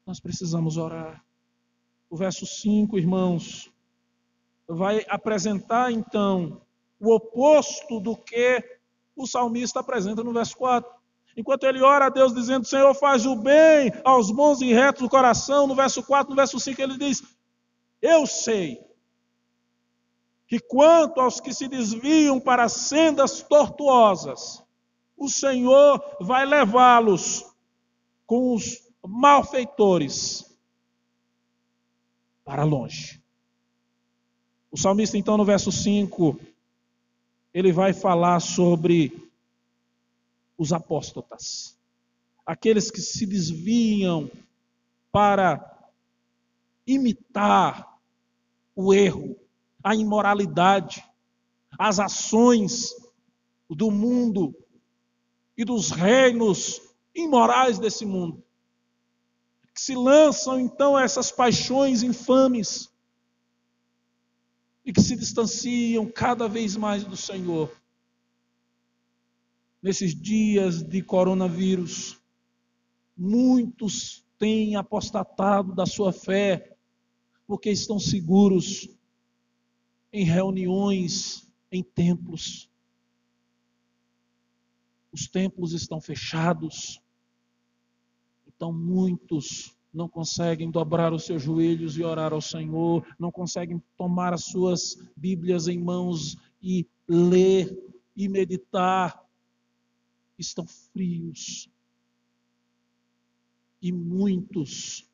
Nós 0.05 0.19
precisamos 0.19 0.77
orar. 0.77 1.23
O 2.09 2.17
verso 2.17 2.45
5, 2.45 2.97
irmãos, 2.99 3.71
vai 4.67 5.05
apresentar 5.07 5.91
então 5.91 6.61
o 6.99 7.15
oposto 7.15 7.99
do 7.99 8.15
que 8.15 8.72
o 9.15 9.27
salmista 9.27 9.79
apresenta 9.79 10.23
no 10.23 10.33
verso 10.33 10.57
4. 10.57 10.89
Enquanto 11.35 11.63
ele 11.63 11.81
ora 11.81 12.05
a 12.05 12.09
Deus 12.09 12.33
dizendo, 12.33 12.65
Senhor, 12.65 12.93
faz 12.93 13.25
o 13.25 13.35
bem 13.35 13.91
aos 14.03 14.31
bons 14.31 14.61
e 14.61 14.71
retos 14.71 15.01
do 15.01 15.09
coração, 15.09 15.65
no 15.65 15.75
verso 15.75 16.03
4, 16.03 16.29
no 16.29 16.35
verso 16.35 16.59
5 16.59 16.81
ele 16.81 16.97
diz, 16.97 17.23
eu 18.01 18.27
sei 18.27 18.79
que 20.47 20.59
quanto 20.59 21.19
aos 21.19 21.39
que 21.39 21.53
se 21.53 21.67
desviam 21.67 22.39
para 22.39 22.69
sendas 22.69 23.41
tortuosas, 23.41 24.63
o 25.17 25.27
Senhor 25.29 26.03
vai 26.19 26.45
levá-los 26.45 27.45
com 28.25 28.53
os 28.53 28.83
malfeitores 29.03 30.53
para 32.43 32.63
longe. 32.63 33.23
O 34.69 34.77
salmista, 34.77 35.17
então, 35.17 35.37
no 35.37 35.45
verso 35.45 35.71
5, 35.71 36.39
ele 37.53 37.71
vai 37.71 37.93
falar 37.93 38.39
sobre 38.39 39.31
os 40.57 40.73
apóstatas, 40.73 41.77
aqueles 42.45 42.89
que 42.89 42.99
se 42.99 43.25
desviam 43.25 44.29
para 45.11 45.91
imitar 46.85 47.99
o 48.75 48.93
erro, 48.93 49.35
a 49.83 49.95
imoralidade, 49.95 51.03
as 51.77 51.99
ações 51.99 52.89
do 53.69 53.91
mundo 53.91 54.55
e 55.57 55.63
dos 55.63 55.91
reinos 55.91 56.81
imorais 57.15 57.79
desse 57.79 58.05
mundo. 58.05 58.43
Que 59.73 59.81
se 59.81 59.95
lançam 59.95 60.59
então 60.59 60.95
a 60.95 61.03
essas 61.03 61.31
paixões 61.31 62.03
infames 62.03 62.92
e 64.85 64.91
que 64.91 65.01
se 65.01 65.15
distanciam 65.15 66.09
cada 66.09 66.47
vez 66.47 66.75
mais 66.75 67.03
do 67.03 67.15
Senhor. 67.15 67.71
Nesses 69.81 70.15
dias 70.15 70.81
de 70.81 71.01
coronavírus, 71.01 72.19
muitos 73.15 74.25
têm 74.37 74.75
apostatado 74.75 75.73
da 75.73 75.85
sua 75.85 76.11
fé 76.11 76.77
porque 77.45 77.69
estão 77.69 77.99
seguros 77.99 78.89
em 80.11 80.25
reuniões, 80.25 81.51
em 81.71 81.83
templos. 81.83 82.69
Os 85.11 85.27
templos 85.27 85.73
estão 85.73 86.01
fechados, 86.01 87.01
então 88.47 88.73
muitos 88.73 89.75
não 89.93 90.09
conseguem 90.09 90.71
dobrar 90.71 91.13
os 91.13 91.25
seus 91.25 91.43
joelhos 91.43 91.97
e 91.97 92.03
orar 92.03 92.33
ao 92.33 92.41
Senhor, 92.41 93.05
não 93.19 93.31
conseguem 93.31 93.81
tomar 93.95 94.33
as 94.33 94.45
suas 94.45 94.97
Bíblias 95.15 95.67
em 95.67 95.77
mãos 95.77 96.35
e 96.61 96.87
ler 97.07 97.77
e 98.15 98.27
meditar. 98.27 99.23
Estão 100.37 100.65
frios. 100.65 101.69
E 103.79 103.91
muitos 103.91 105.07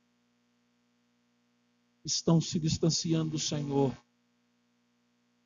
estão 2.05 2.39
se 2.39 2.57
distanciando 2.57 3.31
do 3.31 3.39
Senhor, 3.39 3.95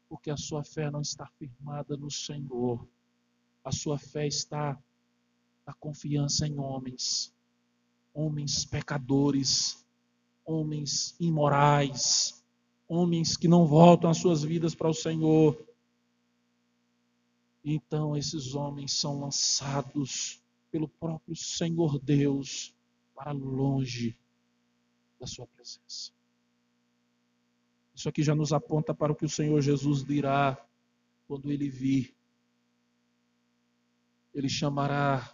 porque 0.07 0.29
a 0.29 0.37
sua 0.37 0.63
fé 0.63 0.91
não 0.91 1.01
está 1.01 1.25
firmada 1.39 1.97
no 1.97 2.11
Senhor. 2.11 2.87
A 3.63 3.71
sua 3.71 3.97
fé 3.97 4.27
está 4.27 4.77
na 5.65 5.73
confiança 5.73 6.45
em 6.45 6.59
homens 6.59 7.33
homens 8.13 8.65
pecadores, 8.65 9.83
homens 10.45 11.15
imorais, 11.19 12.43
homens 12.87 13.35
que 13.35 13.47
não 13.47 13.65
voltam 13.65 14.09
as 14.09 14.17
suas 14.17 14.43
vidas 14.43 14.75
para 14.75 14.89
o 14.89 14.93
Senhor. 14.93 15.57
Então 17.63 18.15
esses 18.15 18.53
homens 18.53 18.93
são 18.93 19.19
lançados 19.19 20.41
pelo 20.69 20.87
próprio 20.87 21.35
Senhor 21.35 21.99
Deus 21.99 22.73
para 23.15 23.31
longe 23.31 24.17
da 25.19 25.25
sua 25.25 25.47
presença. 25.47 26.11
Isso 27.95 28.09
aqui 28.09 28.23
já 28.23 28.35
nos 28.35 28.51
aponta 28.51 28.93
para 28.93 29.11
o 29.11 29.15
que 29.15 29.25
o 29.25 29.29
Senhor 29.29 29.61
Jesus 29.61 30.03
dirá 30.03 30.57
quando 31.27 31.51
ele 31.51 31.69
vir. 31.69 32.13
Ele 34.33 34.49
chamará 34.49 35.31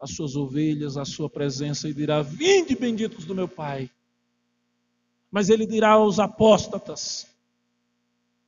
as 0.00 0.14
suas 0.14 0.36
ovelhas 0.36 0.96
à 0.96 1.04
sua 1.04 1.28
presença 1.28 1.88
e 1.88 1.94
dirá: 1.94 2.22
Vinde, 2.22 2.76
benditos 2.76 3.24
do 3.24 3.34
meu 3.34 3.48
Pai. 3.48 3.90
Mas 5.30 5.48
ele 5.48 5.66
dirá 5.66 5.92
aos 5.92 6.18
apóstatas: 6.18 7.26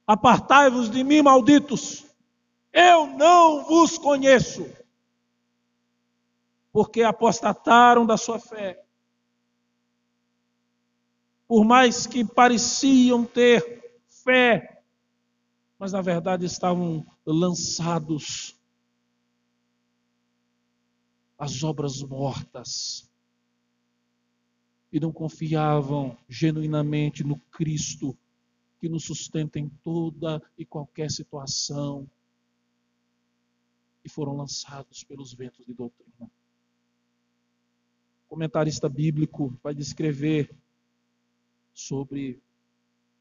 Apartai-vos 0.06 0.90
de 0.90 1.02
mim, 1.02 1.22
malditos, 1.22 2.04
eu 2.72 3.06
não 3.06 3.64
vos 3.64 3.98
conheço, 3.98 4.70
porque 6.72 7.02
apostataram 7.02 8.06
da 8.06 8.16
sua 8.16 8.38
fé. 8.38 8.84
Por 11.46 11.64
mais 11.64 12.06
que 12.06 12.24
pareciam 12.24 13.24
ter 13.24 14.02
fé, 14.22 14.82
mas 15.78 15.92
na 15.92 16.02
verdade 16.02 16.44
estavam 16.44 17.06
lançados 17.24 18.57
as 21.38 21.62
obras 21.62 22.02
mortas 22.02 23.08
e 24.92 24.98
não 24.98 25.12
confiavam 25.12 26.18
genuinamente 26.28 27.22
no 27.22 27.38
Cristo 27.38 28.18
que 28.80 28.88
nos 28.88 29.04
sustenta 29.04 29.58
em 29.58 29.68
toda 29.68 30.42
e 30.56 30.64
qualquer 30.64 31.10
situação 31.10 32.08
e 34.04 34.08
foram 34.08 34.36
lançados 34.36 35.04
pelos 35.04 35.32
ventos 35.32 35.64
de 35.66 35.74
doutrina. 35.74 36.30
O 38.26 38.28
comentarista 38.28 38.88
bíblico 38.88 39.56
vai 39.62 39.74
descrever 39.74 40.54
sobre 41.74 42.40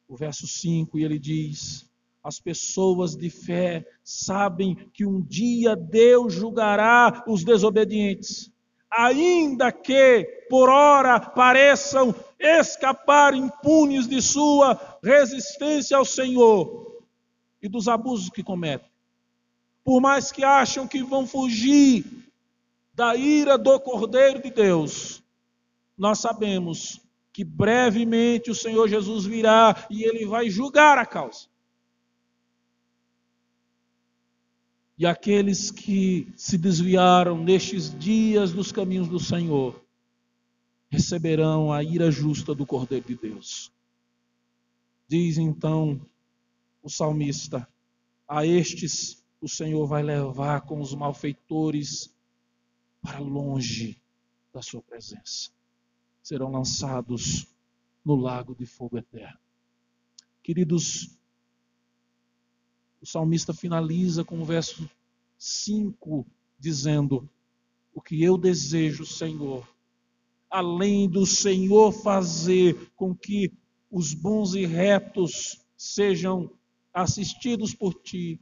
o 0.08 0.16
verso 0.16 0.48
5 0.48 0.98
e 0.98 1.04
ele 1.04 1.20
diz: 1.20 1.87
as 2.28 2.42
pessoas 2.42 3.16
de 3.16 3.30
fé 3.30 3.88
sabem 4.04 4.76
que 4.94 5.06
um 5.06 5.22
dia 5.22 5.78
Deus 5.78 6.34
julgará 6.34 7.24
os 7.26 7.46
desobedientes, 7.46 8.52
ainda 8.92 9.72
que 9.72 10.26
por 10.50 10.68
ora 10.68 11.22
pareçam 11.22 12.14
escapar 12.38 13.34
impunes 13.34 14.10
de 14.10 14.22
sua 14.22 15.00
resistência 15.02 15.96
ao 15.96 16.04
Senhor 16.04 17.02
e 17.62 17.70
dos 17.70 17.88
abusos 17.88 18.30
que 18.30 18.44
cometem. 18.44 18.92
Por 19.82 20.02
mais 20.02 20.30
que 20.30 20.44
acham 20.44 20.86
que 20.86 21.02
vão 21.02 21.26
fugir 21.26 22.04
da 22.94 23.16
ira 23.16 23.58
do 23.58 23.80
Cordeiro 23.80 24.42
de 24.42 24.52
Deus, 24.52 25.24
nós 25.98 26.20
sabemos 26.20 27.00
que 27.32 27.46
brevemente 27.46 28.52
o 28.52 28.56
Senhor 28.56 28.90
Jesus 28.90 29.24
virá 29.26 29.88
e 29.90 30.04
ele 30.04 30.26
vai 30.26 30.50
julgar 30.50 30.98
a 30.98 31.06
causa. 31.06 31.48
E 34.98 35.06
aqueles 35.06 35.70
que 35.70 36.28
se 36.36 36.58
desviaram 36.58 37.44
nestes 37.44 37.98
dias 37.98 38.52
dos 38.52 38.72
caminhos 38.72 39.08
do 39.08 39.20
Senhor 39.20 39.80
receberão 40.90 41.72
a 41.72 41.84
ira 41.84 42.10
justa 42.10 42.56
do 42.56 42.66
Cordeiro 42.66 43.06
de 43.06 43.16
Deus. 43.16 43.72
Diz 45.08 45.38
então 45.38 46.02
o 46.82 46.90
salmista: 46.90 47.68
A 48.28 48.46
estes 48.46 49.24
o 49.40 49.48
Senhor 49.48 49.86
vai 49.86 50.02
levar 50.02 50.62
com 50.62 50.82
os 50.82 50.96
malfeitores 50.96 52.12
para 53.02 53.20
longe 53.20 54.02
da 54.52 54.62
sua 54.64 54.82
presença. 54.82 55.52
Serão 56.24 56.52
lançados 56.52 57.48
no 58.04 58.16
lago 58.16 58.56
de 58.56 58.66
fogo 58.66 58.98
eterno. 58.98 59.38
Queridos, 60.42 61.17
o 63.02 63.06
salmista 63.06 63.54
finaliza 63.54 64.24
com 64.24 64.40
o 64.42 64.46
verso 64.46 64.90
5, 65.38 66.26
dizendo: 66.60 67.30
O 67.94 68.02
que 68.02 68.24
eu 68.24 68.38
desejo, 68.38 69.06
Senhor, 69.06 69.68
além 70.50 71.10
do 71.10 71.26
Senhor 71.26 71.92
fazer 71.92 72.92
com 72.96 73.16
que 73.16 73.52
os 73.92 74.14
bons 74.14 74.54
e 74.54 74.66
retos 74.66 75.62
sejam 75.78 76.50
assistidos 76.94 77.74
por 77.74 77.94
ti, 77.94 78.40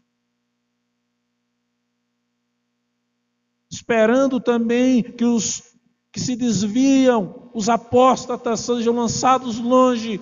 esperando 3.70 4.40
também 4.40 5.04
que 5.04 5.26
os 5.26 5.76
que 6.16 6.20
se 6.22 6.34
desviam, 6.34 7.52
os 7.54 7.68
apóstatas, 7.68 8.62
sejam 8.62 8.96
lançados 8.96 9.60
longe 9.60 10.22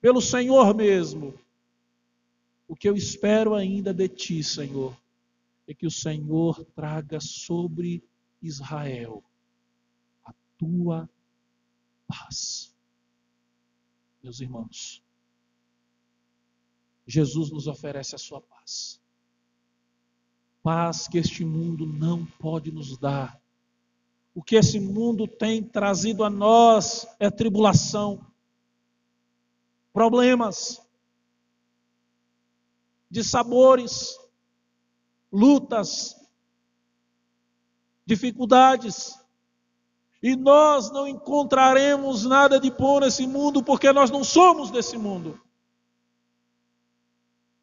pelo 0.00 0.20
Senhor 0.20 0.74
mesmo. 0.74 1.32
O 2.70 2.76
que 2.76 2.88
eu 2.88 2.94
espero 2.94 3.56
ainda 3.56 3.92
de 3.92 4.08
ti, 4.08 4.44
Senhor, 4.44 4.96
é 5.66 5.74
que 5.74 5.88
o 5.88 5.90
Senhor 5.90 6.64
traga 6.66 7.18
sobre 7.18 8.00
Israel 8.40 9.24
a 10.24 10.32
tua 10.56 11.10
paz. 12.06 12.72
Meus 14.22 14.38
irmãos, 14.38 15.02
Jesus 17.04 17.50
nos 17.50 17.66
oferece 17.66 18.14
a 18.14 18.18
sua 18.18 18.40
paz. 18.40 19.00
Paz 20.62 21.08
que 21.08 21.18
este 21.18 21.44
mundo 21.44 21.84
não 21.84 22.24
pode 22.24 22.70
nos 22.70 22.96
dar. 22.96 23.42
O 24.32 24.44
que 24.44 24.54
esse 24.54 24.78
mundo 24.78 25.26
tem 25.26 25.60
trazido 25.60 26.22
a 26.22 26.30
nós 26.30 27.04
é 27.18 27.28
tribulação, 27.32 28.24
problemas, 29.92 30.80
de 33.10 33.24
sabores, 33.24 34.16
lutas, 35.32 36.16
dificuldades. 38.06 39.18
E 40.22 40.36
nós 40.36 40.90
não 40.90 41.08
encontraremos 41.08 42.24
nada 42.24 42.60
de 42.60 42.70
bom 42.70 43.00
nesse 43.00 43.26
mundo 43.26 43.62
porque 43.62 43.92
nós 43.92 44.10
não 44.10 44.22
somos 44.22 44.70
desse 44.70 44.98
mundo. 44.98 45.40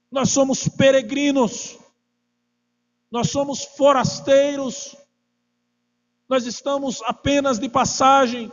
Nós 0.10 0.32
somos 0.32 0.68
peregrinos, 0.68 1.78
nós 3.12 3.30
somos 3.30 3.64
forasteiros, 3.64 4.96
nós 6.28 6.46
estamos 6.46 7.02
apenas 7.04 7.60
de 7.60 7.70
passagem. 7.70 8.52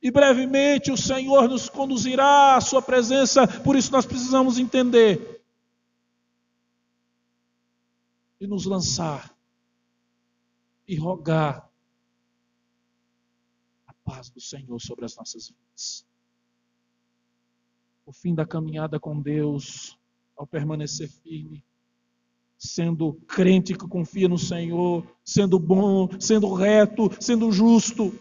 E 0.00 0.10
brevemente 0.10 0.92
o 0.92 0.96
Senhor 0.96 1.48
nos 1.48 1.68
conduzirá 1.68 2.56
à 2.56 2.60
Sua 2.60 2.80
presença, 2.80 3.46
por 3.62 3.76
isso 3.76 3.90
nós 3.90 4.06
precisamos 4.06 4.58
entender 4.58 5.42
e 8.40 8.46
nos 8.46 8.64
lançar 8.64 9.34
e 10.86 10.96
rogar 10.96 11.68
a 13.86 13.92
paz 14.04 14.30
do 14.30 14.40
Senhor 14.40 14.80
sobre 14.80 15.04
as 15.04 15.16
nossas 15.16 15.48
vidas. 15.48 16.06
O 18.06 18.12
fim 18.12 18.34
da 18.34 18.46
caminhada 18.46 18.98
com 18.98 19.20
Deus, 19.20 19.98
ao 20.36 20.46
permanecer 20.46 21.10
firme, 21.10 21.62
sendo 22.56 23.14
crente 23.26 23.74
que 23.74 23.86
confia 23.86 24.28
no 24.28 24.38
Senhor, 24.38 25.06
sendo 25.24 25.58
bom, 25.58 26.08
sendo 26.18 26.52
reto, 26.54 27.10
sendo 27.20 27.52
justo, 27.52 28.18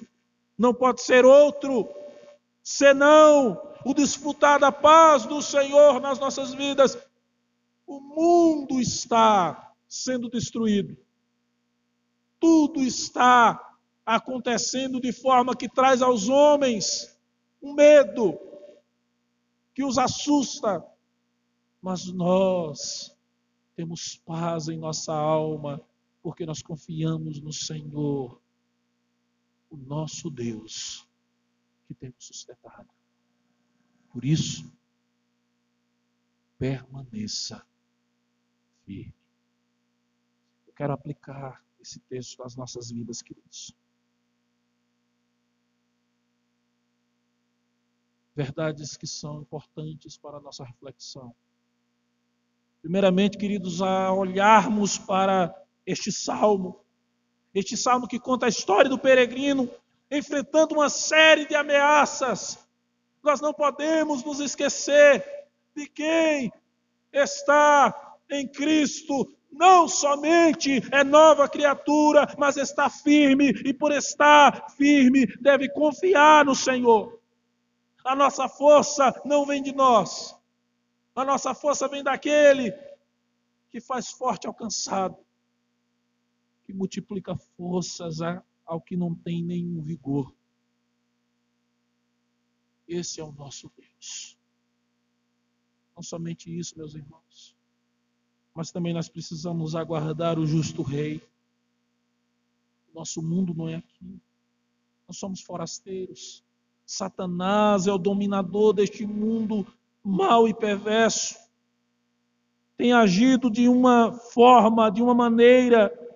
não 0.57 0.73
pode 0.73 1.01
ser 1.01 1.25
outro 1.25 1.87
senão 2.63 3.61
o 3.85 3.93
desfrutar 3.93 4.59
da 4.59 4.71
paz 4.71 5.25
do 5.25 5.41
Senhor 5.41 6.01
nas 6.01 6.19
nossas 6.19 6.53
vidas. 6.53 6.97
O 7.85 8.01
mundo 8.01 8.81
está 8.81 9.73
sendo 9.87 10.29
destruído. 10.29 10.97
Tudo 12.39 12.81
está 12.81 13.77
acontecendo 14.05 14.99
de 14.99 15.13
forma 15.13 15.55
que 15.55 15.69
traz 15.69 16.01
aos 16.01 16.27
homens 16.27 17.17
um 17.61 17.73
medo 17.73 18.37
que 19.73 19.83
os 19.83 19.97
assusta. 19.97 20.83
Mas 21.81 22.11
nós 22.11 23.15
temos 23.75 24.17
paz 24.25 24.67
em 24.67 24.77
nossa 24.77 25.13
alma 25.13 25.81
porque 26.21 26.45
nós 26.45 26.61
confiamos 26.61 27.39
no 27.39 27.53
Senhor 27.53 28.41
o 29.69 29.77
nosso 29.77 30.29
Deus 30.29 31.07
que 31.87 31.93
temos 31.93 32.25
sustentado. 32.25 32.89
Por 34.11 34.25
isso, 34.25 34.71
permaneça 36.57 37.65
firme. 38.83 39.13
Eu 40.65 40.73
quero 40.73 40.93
aplicar 40.93 41.63
esse 41.79 41.99
texto 42.01 42.43
às 42.43 42.55
nossas 42.55 42.89
vidas, 42.89 43.21
queridos. 43.21 43.75
Verdades 48.35 48.95
que 48.95 49.07
são 49.07 49.41
importantes 49.41 50.17
para 50.17 50.37
a 50.37 50.41
nossa 50.41 50.63
reflexão. 50.63 51.35
Primeiramente, 52.81 53.37
queridos, 53.37 53.81
a 53.81 54.13
olharmos 54.13 54.97
para 54.97 55.53
este 55.85 56.11
salmo, 56.11 56.85
este 57.59 57.75
salmo 57.75 58.07
que 58.07 58.19
conta 58.19 58.45
a 58.45 58.49
história 58.49 58.87
do 58.87 58.99
peregrino 58.99 59.67
enfrentando 60.11 60.75
uma 60.75 60.89
série 60.89 61.47
de 61.47 61.55
ameaças. 61.55 62.59
Nós 63.23 63.41
não 63.41 63.51
podemos 63.51 64.23
nos 64.23 64.39
esquecer 64.39 65.25
de 65.75 65.87
quem 65.87 66.53
está 67.11 68.15
em 68.29 68.47
Cristo. 68.47 69.27
Não 69.51 69.87
somente 69.87 70.83
é 70.91 71.03
nova 71.03 71.49
criatura, 71.49 72.31
mas 72.37 72.57
está 72.57 72.91
firme 72.91 73.49
e 73.65 73.73
por 73.73 73.91
estar 73.91 74.69
firme 74.77 75.25
deve 75.41 75.67
confiar 75.67 76.45
no 76.45 76.53
Senhor. 76.53 77.19
A 78.05 78.15
nossa 78.15 78.47
força 78.47 79.19
não 79.25 79.47
vem 79.47 79.63
de 79.63 79.73
nós. 79.73 80.37
A 81.15 81.25
nossa 81.25 81.55
força 81.55 81.87
vem 81.87 82.03
daquele 82.03 82.71
que 83.71 83.81
faz 83.81 84.11
forte 84.11 84.45
ao 84.45 84.53
cansado 84.53 85.17
que 86.67 86.73
multiplica 86.73 87.33
forças 87.33 88.17
ao 88.65 88.81
que 88.81 88.97
não 88.97 89.15
tem 89.15 89.41
nenhum 89.41 89.81
vigor. 89.81 90.35
Esse 92.85 93.21
é 93.21 93.23
o 93.23 93.31
nosso 93.31 93.71
Deus. 93.77 94.37
Não 95.95 96.03
somente 96.03 96.55
isso, 96.55 96.77
meus 96.77 96.93
irmãos, 96.93 97.55
mas 98.53 98.69
também 98.69 98.93
nós 98.93 99.07
precisamos 99.07 99.75
aguardar 99.75 100.37
o 100.37 100.45
justo 100.45 100.81
Rei. 100.81 101.25
Nosso 102.93 103.21
mundo 103.21 103.53
não 103.53 103.69
é 103.69 103.75
aqui. 103.75 104.19
Nós 105.07 105.17
somos 105.17 105.39
forasteiros. 105.39 106.43
Satanás 106.85 107.87
é 107.87 107.93
o 107.93 107.97
dominador 107.97 108.73
deste 108.73 109.05
mundo 109.05 109.65
mau 110.03 110.49
e 110.49 110.53
perverso. 110.53 111.37
Tem 112.75 112.91
agido 112.91 113.49
de 113.49 113.69
uma 113.69 114.11
forma, 114.11 114.91
de 114.91 115.01
uma 115.01 115.13
maneira 115.13 116.06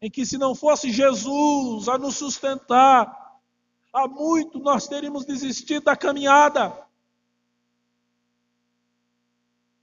em 0.00 0.10
que 0.10 0.24
se 0.24 0.38
não 0.38 0.54
fosse 0.54 0.90
Jesus 0.90 1.88
a 1.88 1.98
nos 1.98 2.16
sustentar, 2.16 3.38
há 3.92 4.08
muito 4.08 4.58
nós 4.58 4.88
teríamos 4.88 5.26
desistido 5.26 5.84
da 5.84 5.96
caminhada. 5.96 6.86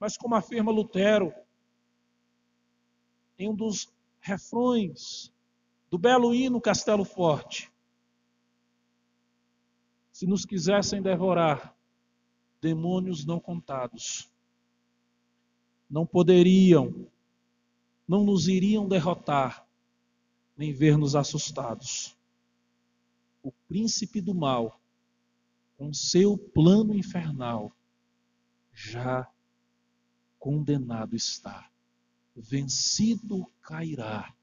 Mas 0.00 0.16
como 0.16 0.34
afirma 0.34 0.72
Lutero, 0.72 1.32
em 3.38 3.48
um 3.48 3.54
dos 3.54 3.88
refrões 4.20 5.32
do 5.90 5.96
belo 5.96 6.34
hino 6.34 6.60
Castelo 6.60 7.04
Forte, 7.04 7.72
se 10.12 10.26
nos 10.26 10.44
quisessem 10.44 11.00
devorar, 11.00 11.76
demônios 12.60 13.24
não 13.24 13.38
contados, 13.38 14.28
não 15.88 16.04
poderiam, 16.04 17.06
não 18.06 18.24
nos 18.24 18.48
iriam 18.48 18.88
derrotar, 18.88 19.67
nem 20.58 20.72
ver-nos 20.72 21.14
assustados. 21.14 22.16
O 23.40 23.52
príncipe 23.68 24.20
do 24.20 24.34
mal, 24.34 24.80
com 25.76 25.94
seu 25.94 26.36
plano 26.36 26.92
infernal, 26.92 27.72
já 28.74 29.30
condenado 30.36 31.14
está, 31.14 31.70
vencido 32.34 33.46
cairá 33.62 34.34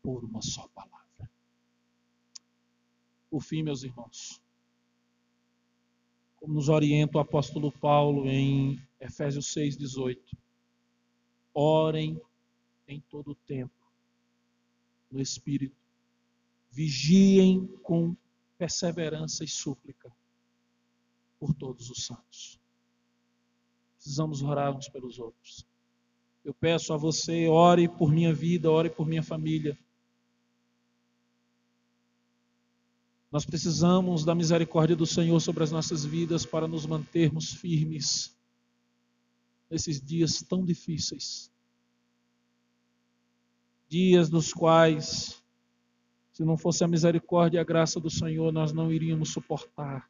por 0.00 0.24
uma 0.24 0.40
só 0.40 0.68
palavra. 0.68 1.28
Por 3.28 3.42
fim, 3.42 3.64
meus 3.64 3.82
irmãos, 3.82 4.40
como 6.36 6.54
nos 6.54 6.68
orienta 6.68 7.18
o 7.18 7.20
apóstolo 7.20 7.72
Paulo 7.72 8.28
em 8.28 8.80
Efésios 9.00 9.52
6,18, 9.52 10.18
orem 11.52 12.20
em 12.86 13.00
todo 13.00 13.32
o 13.32 13.34
tempo 13.34 13.77
no 15.10 15.20
Espírito. 15.20 15.76
Vigiem 16.70 17.66
com 17.82 18.16
perseverança 18.56 19.44
e 19.44 19.48
súplica 19.48 20.12
por 21.38 21.54
todos 21.54 21.90
os 21.90 22.04
santos. 22.04 22.60
Precisamos 23.96 24.42
orar 24.42 24.76
uns 24.76 24.88
pelos 24.88 25.18
outros. 25.18 25.66
Eu 26.44 26.54
peço 26.54 26.92
a 26.92 26.96
você, 26.96 27.46
ore 27.48 27.88
por 27.88 28.10
minha 28.10 28.32
vida, 28.32 28.70
ore 28.70 28.90
por 28.90 29.06
minha 29.06 29.22
família. 29.22 29.78
Nós 33.30 33.44
precisamos 33.44 34.24
da 34.24 34.34
misericórdia 34.34 34.96
do 34.96 35.04
Senhor 35.04 35.38
sobre 35.40 35.62
as 35.62 35.70
nossas 35.70 36.04
vidas 36.04 36.46
para 36.46 36.66
nos 36.66 36.86
mantermos 36.86 37.52
firmes 37.52 38.34
nesses 39.70 40.00
dias 40.00 40.42
tão 40.42 40.64
difíceis 40.64 41.50
dias 43.88 44.28
dos 44.28 44.52
quais, 44.52 45.42
se 46.32 46.44
não 46.44 46.56
fosse 46.56 46.84
a 46.84 46.88
misericórdia 46.88 47.58
e 47.58 47.60
a 47.60 47.64
graça 47.64 47.98
do 47.98 48.10
Senhor, 48.10 48.52
nós 48.52 48.72
não 48.72 48.92
iríamos 48.92 49.32
suportar. 49.32 50.08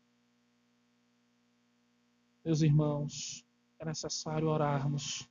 Meus 2.45 2.61
irmãos, 2.62 3.45
é 3.79 3.85
necessário 3.85 4.49
orarmos. 4.49 5.29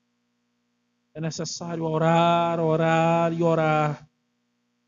É 1.13 1.19
necessário 1.19 1.83
orar, 1.83 2.59
orar 2.59 3.33
e 3.33 3.43
orar. 3.43 4.07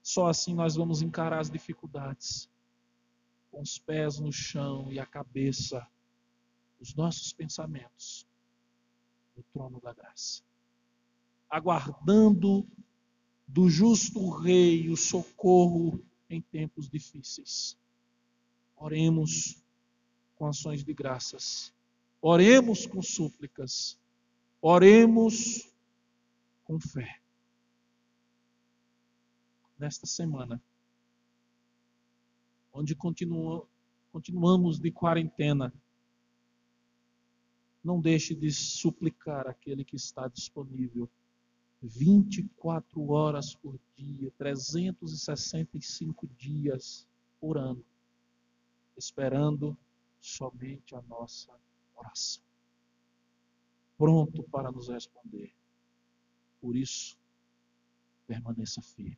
Só 0.01 0.27
assim 0.27 0.53
nós 0.53 0.75
vamos 0.75 1.01
encarar 1.01 1.39
as 1.39 1.49
dificuldades. 1.49 2.49
Com 3.51 3.61
os 3.61 3.77
pés 3.79 4.19
no 4.19 4.31
chão 4.31 4.91
e 4.91 4.99
a 4.99 5.05
cabeça, 5.05 5.85
os 6.79 6.95
nossos 6.95 7.33
pensamentos 7.33 8.27
no 9.35 9.43
trono 9.51 9.81
da 9.81 9.93
graça. 9.93 10.43
Aguardando 11.49 12.67
do 13.49 13.69
justo 13.69 14.29
Rei 14.29 14.89
o 14.89 14.95
socorro 14.95 16.01
em 16.29 16.41
tempos 16.41 16.89
difíceis. 16.89 17.77
Oremos 18.77 19.61
com 20.35 20.45
ações 20.45 20.83
de 20.83 20.93
graças 20.93 21.73
Oremos 22.21 22.85
com 22.85 23.01
súplicas. 23.01 23.97
Oremos 24.61 25.69
com 26.65 26.79
fé. 26.79 27.21
Nesta 29.77 30.05
semana, 30.05 30.61
onde 32.73 32.93
continua, 32.93 33.65
continuamos 34.11 34.77
de 34.77 34.91
quarentena, 34.91 35.73
não 37.81 38.01
deixe 38.01 38.35
de 38.35 38.51
suplicar 38.51 39.47
aquele 39.47 39.85
que 39.85 39.95
está 39.95 40.27
disponível 40.27 41.09
24 41.81 43.09
horas 43.09 43.55
por 43.55 43.79
dia, 43.95 44.31
365 44.37 46.27
dias 46.37 47.07
por 47.39 47.57
ano, 47.57 47.83
esperando 48.97 49.77
somente 50.19 50.93
a 50.95 51.01
nossa 51.03 51.57
oração. 51.95 52.43
Pronto 53.97 54.43
para 54.43 54.71
nos 54.71 54.89
responder. 54.89 55.53
Por 56.59 56.75
isso, 56.75 57.17
permaneça 58.27 58.81
firme. 58.81 59.17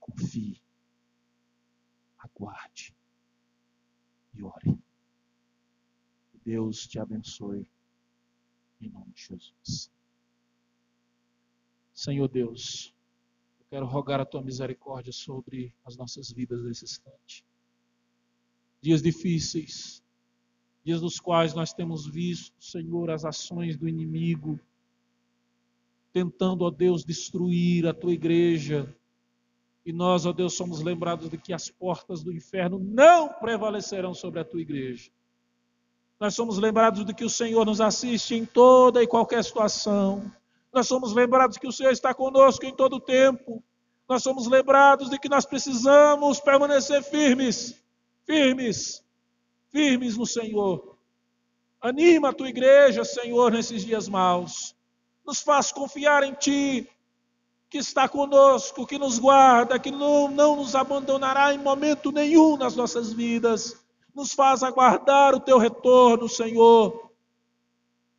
Confie. 0.00 0.60
Aguarde. 2.18 2.94
E 4.34 4.42
ore. 4.42 4.78
Deus 6.44 6.86
te 6.86 6.98
abençoe. 6.98 7.70
Em 8.80 8.88
nome 8.88 9.12
de 9.12 9.22
Jesus. 9.22 9.90
Senhor 11.92 12.28
Deus, 12.28 12.94
eu 13.58 13.66
quero 13.70 13.86
rogar 13.86 14.20
a 14.20 14.24
tua 14.24 14.40
misericórdia 14.40 15.12
sobre 15.12 15.74
as 15.84 15.96
nossas 15.96 16.30
vidas 16.30 16.62
nesse 16.62 16.84
instante. 16.84 17.44
Dias 18.80 19.02
difíceis, 19.02 20.02
dias 20.84 21.00
dos 21.00 21.18
quais 21.18 21.54
nós 21.54 21.72
temos 21.72 22.06
visto, 22.06 22.54
Senhor, 22.62 23.10
as 23.10 23.24
ações 23.24 23.76
do 23.76 23.88
inimigo, 23.88 24.60
tentando, 26.12 26.64
ó 26.64 26.70
Deus, 26.70 27.04
destruir 27.04 27.86
a 27.86 27.92
tua 27.92 28.12
igreja. 28.12 28.94
E 29.84 29.92
nós, 29.92 30.24
ó 30.24 30.32
Deus, 30.32 30.54
somos 30.54 30.80
lembrados 30.80 31.28
de 31.28 31.36
que 31.36 31.52
as 31.52 31.68
portas 31.68 32.22
do 32.22 32.32
inferno 32.32 32.78
não 32.78 33.32
prevalecerão 33.32 34.14
sobre 34.14 34.38
a 34.38 34.44
tua 34.44 34.60
igreja. 34.60 35.10
Nós 36.20 36.34
somos 36.34 36.58
lembrados 36.58 37.04
de 37.04 37.14
que 37.14 37.24
o 37.24 37.30
Senhor 37.30 37.64
nos 37.64 37.80
assiste 37.80 38.34
em 38.34 38.44
toda 38.44 39.02
e 39.02 39.06
qualquer 39.06 39.44
situação. 39.44 40.30
Nós 40.72 40.88
somos 40.88 41.12
lembrados 41.12 41.58
que 41.58 41.66
o 41.66 41.72
Senhor 41.72 41.92
está 41.92 42.12
conosco 42.12 42.66
em 42.66 42.74
todo 42.74 42.96
o 42.96 43.00
tempo. 43.00 43.62
Nós 44.08 44.22
somos 44.22 44.48
lembrados 44.48 45.10
de 45.10 45.18
que 45.18 45.28
nós 45.28 45.46
precisamos 45.46 46.40
permanecer 46.40 47.04
firmes, 47.04 47.80
firmes, 48.26 49.04
firmes 49.70 50.16
no 50.16 50.26
Senhor. 50.26 50.96
Anima 51.80 52.30
a 52.30 52.32
tua 52.32 52.48
igreja, 52.48 53.04
Senhor, 53.04 53.52
nesses 53.52 53.84
dias 53.84 54.08
maus. 54.08 54.74
Nos 55.24 55.40
faz 55.40 55.70
confiar 55.70 56.24
em 56.24 56.32
Ti, 56.32 56.90
que 57.70 57.78
está 57.78 58.08
conosco, 58.08 58.86
que 58.86 58.98
nos 58.98 59.20
guarda, 59.20 59.78
que 59.78 59.92
não, 59.92 60.28
não 60.28 60.56
nos 60.56 60.74
abandonará 60.74 61.54
em 61.54 61.58
momento 61.58 62.10
nenhum 62.10 62.56
nas 62.56 62.74
nossas 62.74 63.12
vidas 63.12 63.76
nos 64.18 64.32
faz 64.32 64.64
aguardar 64.64 65.32
o 65.32 65.40
teu 65.40 65.58
retorno, 65.58 66.28
Senhor. 66.28 67.12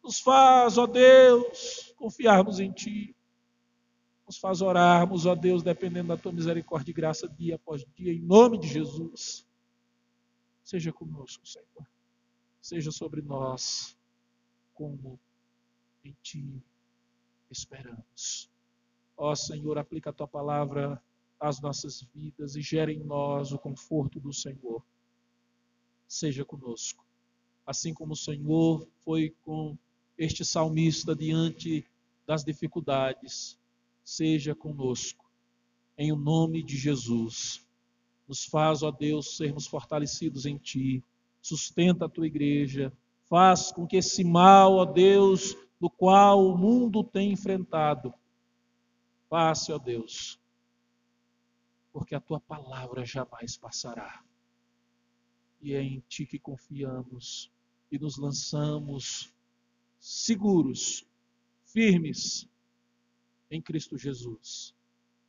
Nos 0.01 0.21
faz, 0.21 0.77
ó 0.77 0.87
Deus, 0.87 1.93
confiarmos 1.97 2.61
em 2.61 2.71
Ti. 2.71 3.13
Nos 4.25 4.37
faz 4.37 4.61
orarmos, 4.61 5.25
ó 5.25 5.35
Deus, 5.35 5.61
dependendo 5.61 6.07
da 6.07 6.17
Tua 6.17 6.31
misericórdia 6.31 6.91
e 6.91 6.93
graça 6.93 7.27
dia 7.27 7.55
após 7.55 7.83
dia, 7.97 8.13
em 8.13 8.21
nome 8.21 8.57
de 8.57 8.69
Jesus. 8.69 9.45
Seja 10.63 10.93
conosco, 10.93 11.45
Senhor. 11.45 11.85
Seja 12.61 12.91
sobre 12.91 13.21
nós, 13.21 13.97
como 14.73 15.19
em 16.01 16.15
Ti 16.23 16.63
esperamos. 17.51 18.49
Ó 19.17 19.35
Senhor, 19.35 19.77
aplica 19.77 20.11
a 20.11 20.13
Tua 20.13 20.29
palavra 20.29 21.03
às 21.37 21.59
nossas 21.59 22.07
vidas 22.15 22.55
e 22.55 22.61
gere 22.61 22.93
em 22.93 23.03
nós 23.03 23.51
o 23.51 23.59
conforto 23.59 24.17
do 24.17 24.31
Senhor 24.31 24.81
seja 26.09 26.43
conosco. 26.43 27.05
Assim 27.65 27.93
como 27.93 28.13
o 28.13 28.17
Senhor 28.17 28.85
foi 29.05 29.35
com 29.45 29.77
este 30.17 30.43
salmista 30.43 31.15
diante 31.15 31.85
das 32.25 32.43
dificuldades, 32.43 33.57
seja 34.03 34.55
conosco. 34.55 35.29
Em 35.95 36.11
o 36.11 36.15
nome 36.15 36.63
de 36.63 36.75
Jesus. 36.75 37.65
Nos 38.27 38.43
faz, 38.43 38.81
ó 38.81 38.91
Deus, 38.91 39.37
sermos 39.37 39.67
fortalecidos 39.67 40.45
em 40.45 40.57
Ti. 40.57 41.03
Sustenta 41.41 42.05
a 42.05 42.09
Tua 42.09 42.25
igreja. 42.25 42.91
Faz 43.25 43.71
com 43.71 43.85
que 43.85 43.97
esse 43.97 44.23
mal, 44.23 44.77
ó 44.77 44.85
Deus, 44.85 45.55
do 45.79 45.89
qual 45.89 46.43
o 46.43 46.57
mundo 46.57 47.03
tem 47.03 47.31
enfrentado, 47.31 48.13
passe, 49.29 49.71
ó 49.71 49.77
Deus, 49.77 50.39
porque 51.93 52.15
a 52.15 52.19
Tua 52.19 52.39
palavra 52.39 53.05
jamais 53.05 53.55
passará 53.55 54.23
e 55.61 55.73
é 55.73 55.81
em 55.81 56.03
Ti 56.07 56.25
que 56.25 56.39
confiamos 56.39 57.51
e 57.91 57.97
nos 57.97 58.17
lançamos 58.17 59.33
seguros, 59.99 61.05
firmes 61.65 62.47
em 63.49 63.61
Cristo 63.61 63.97
Jesus, 63.97 64.73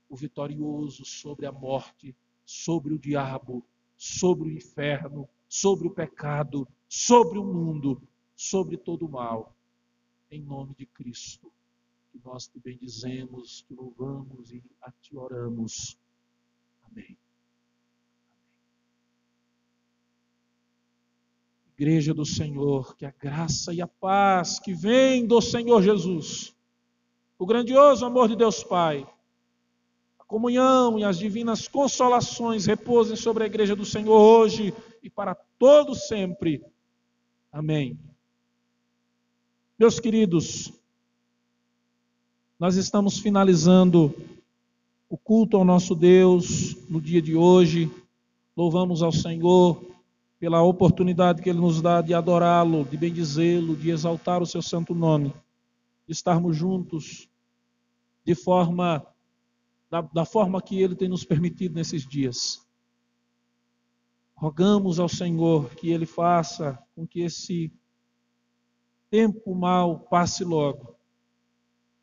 o 0.08 0.16
vitorioso 0.16 1.04
sobre 1.04 1.46
a 1.46 1.52
morte, 1.52 2.14
sobre 2.44 2.94
o 2.94 2.98
diabo, 2.98 3.64
sobre 3.96 4.48
o 4.48 4.52
inferno, 4.52 5.28
sobre 5.48 5.88
o 5.88 5.90
pecado, 5.90 6.66
sobre 6.88 7.38
o 7.38 7.44
mundo, 7.44 8.02
sobre 8.36 8.76
todo 8.76 9.06
o 9.06 9.10
mal. 9.10 9.54
Em 10.30 10.42
nome 10.42 10.74
de 10.74 10.86
Cristo, 10.86 11.50
nós 12.24 12.46
te 12.46 12.58
bendizemos, 12.58 13.62
te 13.62 13.74
louvamos 13.74 14.52
e 14.52 14.62
a 14.82 14.90
ti 14.92 15.16
oramos. 15.16 15.98
Amém. 16.84 17.16
Igreja 21.80 22.12
do 22.12 22.26
Senhor, 22.26 22.94
que 22.94 23.06
a 23.06 23.10
graça 23.10 23.72
e 23.72 23.80
a 23.80 23.86
paz 23.86 24.58
que 24.58 24.74
vem 24.74 25.26
do 25.26 25.40
Senhor 25.40 25.82
Jesus, 25.82 26.54
o 27.38 27.46
grandioso 27.46 28.04
amor 28.04 28.28
de 28.28 28.36
Deus 28.36 28.62
Pai, 28.62 29.06
a 30.18 30.24
comunhão 30.24 30.98
e 30.98 31.04
as 31.04 31.18
divinas 31.18 31.66
consolações 31.66 32.66
repousem 32.66 33.16
sobre 33.16 33.44
a 33.44 33.46
igreja 33.46 33.74
do 33.74 33.86
Senhor 33.86 34.14
hoje 34.14 34.74
e 35.02 35.08
para 35.08 35.34
todo 35.34 35.94
sempre. 35.94 36.62
Amém. 37.50 37.98
Meus 39.78 39.98
queridos, 39.98 40.70
nós 42.58 42.76
estamos 42.76 43.18
finalizando 43.18 44.14
o 45.08 45.16
culto 45.16 45.56
ao 45.56 45.64
nosso 45.64 45.94
Deus 45.94 46.76
no 46.90 47.00
dia 47.00 47.22
de 47.22 47.34
hoje. 47.34 47.90
Louvamos 48.54 49.02
ao 49.02 49.12
Senhor 49.12 49.82
pela 50.40 50.62
oportunidade 50.62 51.42
que 51.42 51.50
Ele 51.50 51.60
nos 51.60 51.82
dá 51.82 52.00
de 52.00 52.14
adorá-lo, 52.14 52.86
de 52.86 52.96
bendizê-lo, 52.96 53.76
de 53.76 53.90
exaltar 53.90 54.42
o 54.42 54.46
seu 54.46 54.62
santo 54.62 54.94
nome, 54.94 55.34
de 56.06 56.12
estarmos 56.12 56.56
juntos 56.56 57.28
de 58.24 58.34
forma 58.34 59.06
da, 59.90 60.00
da 60.00 60.24
forma 60.24 60.62
que 60.62 60.80
Ele 60.80 60.96
tem 60.96 61.08
nos 61.08 61.26
permitido 61.26 61.74
nesses 61.74 62.08
dias. 62.08 62.66
Rogamos 64.34 64.98
ao 64.98 65.10
Senhor 65.10 65.74
que 65.74 65.90
Ele 65.90 66.06
faça 66.06 66.82
com 66.94 67.06
que 67.06 67.20
esse 67.20 67.70
tempo 69.10 69.54
mal 69.54 70.00
passe 70.00 70.42
logo 70.42 70.96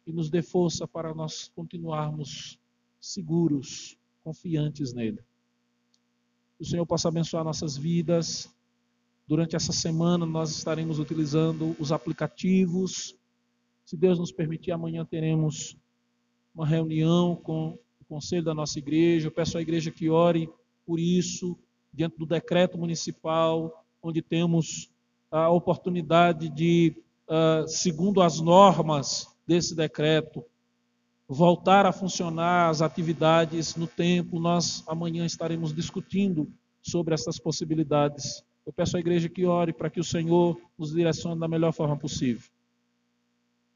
e 0.06 0.14
nos 0.14 0.30
dê 0.30 0.44
força 0.44 0.88
para 0.88 1.12
nós 1.12 1.48
continuarmos 1.56 2.60
seguros, 3.02 3.98
confiantes 4.24 4.94
nele. 4.94 5.24
Que 6.58 6.64
o 6.64 6.66
Senhor 6.66 6.86
possa 6.88 7.08
abençoar 7.10 7.44
nossas 7.44 7.78
vidas. 7.78 8.52
Durante 9.28 9.56
essa 9.56 9.72
semana 9.72 10.26
nós 10.26 10.50
estaremos 10.50 10.98
utilizando 10.98 11.76
os 11.80 11.92
aplicativos. 11.92 13.16
Se 13.86 13.96
Deus 13.96 14.18
nos 14.18 14.32
permitir, 14.32 14.72
amanhã 14.72 15.06
teremos 15.06 15.78
uma 16.56 16.66
reunião 16.66 17.36
com 17.36 17.78
o 18.02 18.06
conselho 18.06 18.44
da 18.44 18.56
nossa 18.56 18.80
igreja. 18.80 19.28
Eu 19.28 19.32
peço 19.32 19.58
à 19.58 19.62
igreja 19.62 19.92
que 19.92 20.10
ore 20.10 20.50
por 20.84 21.00
isso, 21.00 21.56
diante 21.94 22.18
do 22.18 22.26
decreto 22.26 22.76
municipal, 22.76 23.86
onde 24.02 24.24
temos 24.24 24.90
a 25.30 25.50
oportunidade 25.50 26.50
de, 26.50 26.96
uh, 27.28 27.68
segundo 27.68 28.20
as 28.22 28.40
normas 28.40 29.28
desse 29.46 29.76
decreto, 29.76 30.44
voltar 31.28 31.86
a 31.86 31.92
funcionar 31.92 32.70
as 32.70 32.82
atividades 32.82 33.76
no 33.76 33.86
tempo. 33.86 34.40
Nós 34.40 34.84
amanhã 34.88 35.26
estaremos 35.26 35.74
discutindo 35.74 36.48
sobre 36.82 37.14
essas 37.14 37.38
possibilidades. 37.38 38.44
Eu 38.66 38.72
peço 38.72 38.98
à 38.98 39.00
igreja 39.00 39.28
que 39.28 39.46
ore 39.46 39.74
para 39.74 39.90
que 39.90 40.00
o 40.00 40.04
Senhor 40.04 40.60
nos 40.78 40.94
direcione 40.94 41.40
da 41.40 41.48
melhor 41.48 41.74
forma 41.74 41.98
possível. 41.98 42.50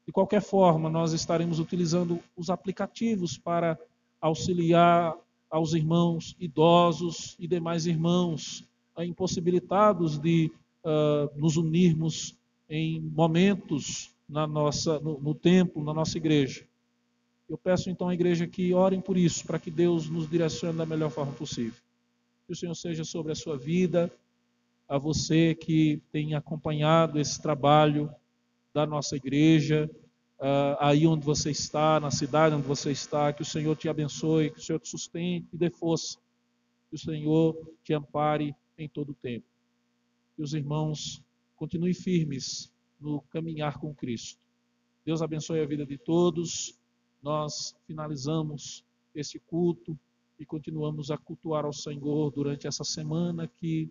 De 0.06 0.12
qualquer 0.12 0.42
forma, 0.42 0.90
nós 0.90 1.12
estaremos 1.12 1.58
utilizando 1.58 2.18
os 2.36 2.50
aplicativos 2.50 3.38
para 3.38 3.78
auxiliar 4.20 5.14
aos 5.50 5.74
irmãos 5.74 6.34
idosos 6.40 7.36
e 7.38 7.46
demais 7.46 7.86
irmãos 7.86 8.64
impossibilitados 8.98 10.18
de 10.18 10.50
uh, 10.84 11.38
nos 11.38 11.56
unirmos 11.56 12.36
em 12.68 13.00
momentos 13.00 14.14
na 14.28 14.46
nossa, 14.46 14.98
no, 15.00 15.20
no 15.20 15.34
templo, 15.34 15.84
na 15.84 15.92
nossa 15.92 16.16
igreja. 16.16 16.66
Eu 17.52 17.58
peço 17.58 17.90
então 17.90 18.08
à 18.08 18.14
igreja 18.14 18.46
que 18.46 18.72
orem 18.72 18.98
por 18.98 19.14
isso, 19.14 19.46
para 19.46 19.58
que 19.58 19.70
Deus 19.70 20.08
nos 20.08 20.26
direcione 20.26 20.78
da 20.78 20.86
melhor 20.86 21.10
forma 21.10 21.34
possível. 21.34 21.78
Que 22.46 22.54
o 22.54 22.56
Senhor 22.56 22.74
seja 22.74 23.04
sobre 23.04 23.30
a 23.30 23.34
sua 23.34 23.58
vida, 23.58 24.10
a 24.88 24.96
você 24.96 25.54
que 25.54 26.00
tem 26.10 26.34
acompanhado 26.34 27.20
esse 27.20 27.42
trabalho 27.42 28.10
da 28.72 28.86
nossa 28.86 29.16
igreja, 29.16 29.90
uh, 30.40 30.78
aí 30.80 31.06
onde 31.06 31.26
você 31.26 31.50
está, 31.50 32.00
na 32.00 32.10
cidade 32.10 32.54
onde 32.54 32.66
você 32.66 32.90
está, 32.90 33.34
que 33.34 33.42
o 33.42 33.44
Senhor 33.44 33.76
te 33.76 33.86
abençoe, 33.86 34.50
que 34.50 34.58
o 34.58 34.62
Senhor 34.62 34.78
te 34.78 34.88
sustente 34.88 35.46
e 35.52 35.58
dê 35.58 35.68
força, 35.68 36.16
que 36.88 36.96
o 36.96 36.98
Senhor 36.98 37.54
te 37.84 37.92
ampare 37.92 38.56
em 38.78 38.88
todo 38.88 39.10
o 39.10 39.14
tempo. 39.14 39.44
Que 40.36 40.42
os 40.42 40.54
irmãos 40.54 41.22
continuem 41.54 41.92
firmes 41.92 42.72
no 42.98 43.20
caminhar 43.30 43.78
com 43.78 43.94
Cristo. 43.94 44.40
Deus 45.04 45.20
abençoe 45.20 45.60
a 45.60 45.66
vida 45.66 45.84
de 45.84 45.98
todos. 45.98 46.80
Nós 47.22 47.74
finalizamos 47.86 48.84
esse 49.14 49.38
culto 49.38 49.96
e 50.38 50.44
continuamos 50.44 51.10
a 51.10 51.16
cultuar 51.16 51.64
ao 51.64 51.72
Senhor 51.72 52.32
durante 52.32 52.66
essa 52.66 52.82
semana 52.82 53.46
que 53.46 53.88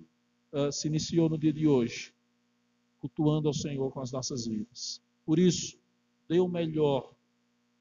uh, 0.52 0.70
se 0.70 0.88
iniciou 0.88 1.30
no 1.30 1.38
dia 1.38 1.54
de 1.54 1.66
hoje, 1.66 2.14
cultuando 3.00 3.48
ao 3.48 3.54
Senhor 3.54 3.90
com 3.92 4.02
as 4.02 4.12
nossas 4.12 4.46
vidas. 4.46 5.02
Por 5.26 5.40
isso, 5.40 5.80
dê 6.28 6.42
o 6.42 6.48
melhor 6.50 7.14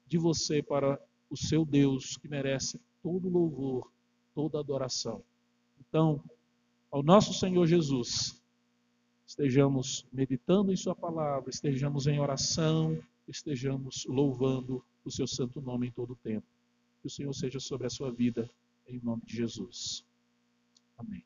de 0.07 0.17
você 0.17 0.63
para 0.63 0.97
o 1.29 1.35
seu 1.35 1.65
Deus, 1.65 2.15
que 2.15 2.29
merece 2.29 2.79
todo 3.03 3.27
louvor, 3.27 3.91
toda 4.33 4.59
adoração. 4.59 5.21
Então, 5.79 6.23
ao 6.89 7.03
nosso 7.03 7.33
Senhor 7.33 7.65
Jesus, 7.65 8.41
estejamos 9.27 10.05
meditando 10.13 10.71
em 10.71 10.77
Sua 10.77 10.95
palavra, 10.95 11.49
estejamos 11.49 12.07
em 12.07 12.19
oração, 12.19 12.97
estejamos 13.31 14.05
louvando 14.07 14.83
o 15.03 15.09
Seu 15.09 15.25
santo 15.25 15.61
nome 15.61 15.87
em 15.87 15.91
todo 15.91 16.11
o 16.11 16.15
tempo. 16.17 16.45
Que 17.01 17.07
o 17.07 17.09
Senhor 17.09 17.33
seja 17.33 17.59
sobre 17.59 17.87
a 17.87 17.89
sua 17.89 18.11
vida, 18.11 18.49
em 18.87 18.99
nome 18.99 19.23
de 19.25 19.35
Jesus. 19.35 20.05
Amém. 20.97 21.25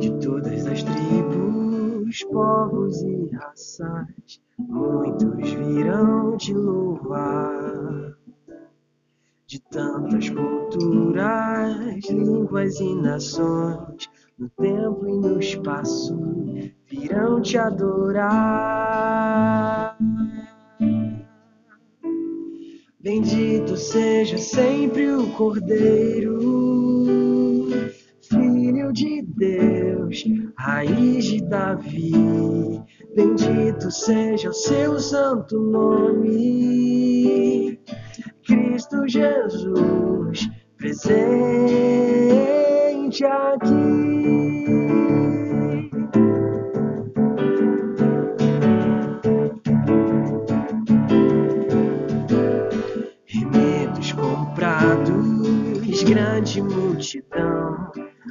De 0.00 0.10
todas 0.20 0.66
as 0.66 0.82
tribos, 0.82 2.24
povos 2.24 3.02
e 3.02 3.28
raças, 3.36 4.40
muitos 4.58 5.50
virão 5.52 6.36
te 6.36 6.52
louvar 6.52 8.18
de 9.50 9.60
tantas 9.62 10.30
culturas, 10.30 12.08
línguas 12.08 12.78
e 12.78 12.94
nações, 12.94 14.08
no 14.40 14.48
tempo 14.48 15.06
e 15.06 15.12
no 15.12 15.38
espaço, 15.38 16.18
virão 16.86 17.42
te 17.42 17.58
adorar. 17.58 18.38
Bendito 22.98 23.76
seja 23.76 24.38
sempre 24.38 25.12
o 25.12 25.26
Cordeiro, 25.32 26.38
Filho 28.22 28.90
de 28.92 29.22
Deus, 29.22 30.24
raiz 30.56 31.26
de 31.26 31.42
Davi. 31.44 32.82
Bendito 33.14 33.90
seja 33.90 34.48
o 34.48 34.54
seu 34.54 34.98
santo 34.98 35.60
nome 35.60 37.00
Cristo 38.44 39.06
Jesus 39.06 40.48
presente 40.78 42.59
aqui. 43.24 44.30
Remédios 53.26 54.12
comprados, 54.12 56.02
grande 56.04 56.62
multidão, 56.62 57.90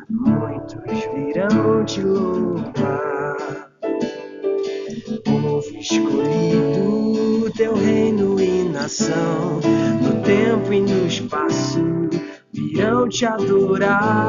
muitos 0.09 1.05
virão 1.13 1.83
te 1.83 2.01
louvar. 2.01 3.37
Povo 5.25 5.77
escolhido, 5.77 7.51
teu 7.55 7.75
reino 7.75 8.39
e 8.39 8.63
nação 8.69 9.59
tempo 10.29 10.71
e 10.71 10.81
no 10.81 11.07
espaço 11.07 11.79
virão 12.53 13.09
te 13.09 13.25
adorar. 13.25 14.09